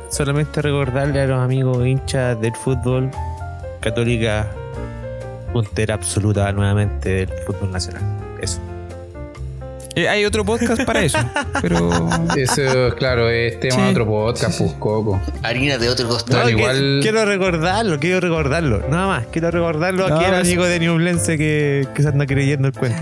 [0.09, 3.11] solamente recordarle a los amigos hinchas del fútbol,
[3.79, 4.47] Católica,
[5.53, 8.01] puntera absoluta nuevamente del fútbol nacional.
[8.41, 8.59] Eso.
[9.95, 11.17] Eh, hay otro podcast para eso,
[11.61, 11.89] pero
[12.37, 13.81] Eso, claro, es tema Sí.
[13.81, 15.19] de otro podcast, pues, Coco.
[15.43, 16.43] Harina de otro costal.
[16.43, 18.83] No, igual- Quiero recordarlo, quiero recordarlo.
[18.89, 22.25] Nada más, quiero recordarlo No, aquí al pues- amigo de Newblense que, que se anda
[22.27, 23.01] creyendo el cuento.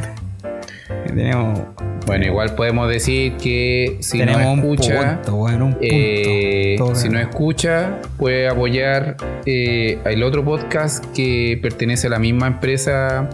[1.08, 1.60] Tenemos,
[2.06, 5.86] Bueno, igual podemos decir que si tenemos no un escucha, punto, bueno, un punto.
[5.90, 12.48] eh, si no escucha, puede apoyar eh, el otro podcast que pertenece a la misma
[12.48, 13.30] empresa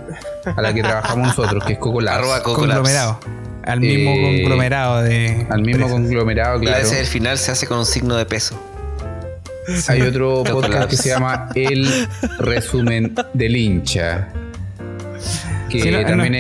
[0.45, 2.17] a la que trabajamos nosotros, que es Coco Labs.
[2.19, 2.80] Arroba Coco Labs.
[2.80, 3.19] conglomerado.
[3.65, 5.45] Al mismo Eh, conglomerado de.
[5.49, 5.91] Al mismo empresas.
[5.91, 6.84] conglomerado, La claro.
[6.84, 8.59] S del final se hace con un signo de peso.
[9.88, 11.88] Hay otro podcast que se llama El
[12.39, 14.28] Resumen del Hincha.
[15.69, 16.07] Que Sí, no, no.
[16.07, 16.36] también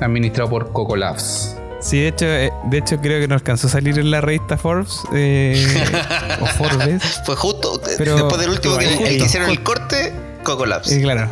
[0.00, 1.56] administrado por Coco Labs.
[1.80, 4.58] Sí, de hecho, eh, de hecho creo que no alcanzó a salir en la revista
[4.58, 5.66] Forbes eh,
[6.40, 7.22] o Forbes.
[7.24, 7.80] Fue justo.
[7.96, 9.24] Pero- después del último que, pero el que justo.
[9.24, 10.12] hicieron el corte,
[10.44, 10.92] Coco Labs.
[10.92, 11.28] Eh, claro,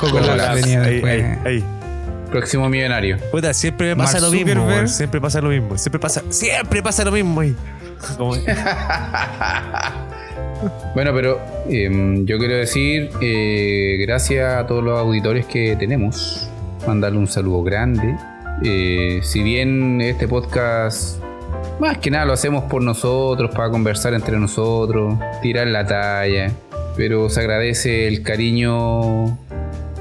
[0.00, 0.54] Coco Coco Labs Labs.
[0.62, 1.24] venía Ahí, después.
[1.24, 1.64] ahí, ahí.
[2.30, 3.18] Próximo millonario.
[3.30, 4.66] Puta, siempre pasa Mark lo mismo.
[4.66, 4.88] Weón.
[4.88, 5.76] Siempre pasa lo mismo.
[5.78, 7.42] Siempre pasa, siempre pasa lo mismo.
[8.18, 8.34] Como-
[10.94, 16.48] Bueno, pero em, yo quiero decir eh, gracias a todos los auditores que tenemos.
[16.86, 18.16] Mandarle un saludo grande.
[18.64, 21.18] Eh, si bien este podcast,
[21.80, 26.50] más que nada lo hacemos por nosotros, para conversar entre nosotros, tirar la talla.
[26.96, 29.38] Pero se agradece el cariño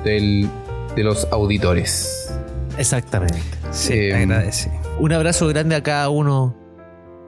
[0.03, 0.49] del-
[0.95, 2.33] de los auditores.
[2.77, 3.39] Exactamente.
[3.71, 4.69] Sí, Eh, agradece.
[4.99, 6.55] Un abrazo grande a cada uno.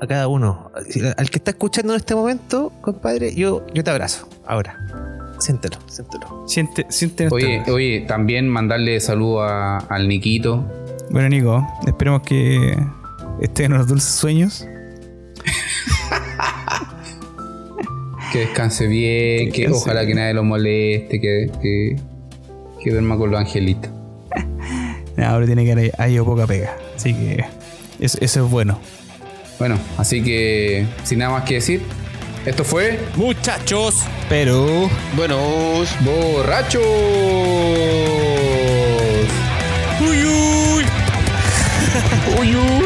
[0.01, 0.69] A cada uno.
[1.17, 4.27] Al que está escuchando en este momento, compadre, yo, yo te abrazo.
[4.45, 4.77] Ahora.
[5.43, 6.43] Siéntelo, siéntelo.
[6.47, 10.63] Siente, siente Oye, oye, también mandarle saludo a- al Niquito.
[11.11, 12.77] Bueno, Nico, esperemos que
[13.41, 14.65] esté en los dulces sueños.
[18.31, 21.95] Que descanse bien, que, descanse ojalá que nadie lo moleste, que, que,
[22.83, 23.91] que duerma con los angelitos.
[25.15, 25.91] No, ahora tiene que haber
[26.25, 26.75] poca pega.
[26.95, 27.45] Así que
[27.99, 28.79] eso, eso es bueno.
[29.59, 31.83] Bueno, así que sin nada más que decir,
[32.45, 34.03] esto fue Muchachos.
[34.29, 34.89] Pero.
[35.15, 35.89] Buenos.
[36.01, 36.81] Borrachos.
[40.01, 40.85] Uy, uy.
[42.39, 42.82] Uy, uy.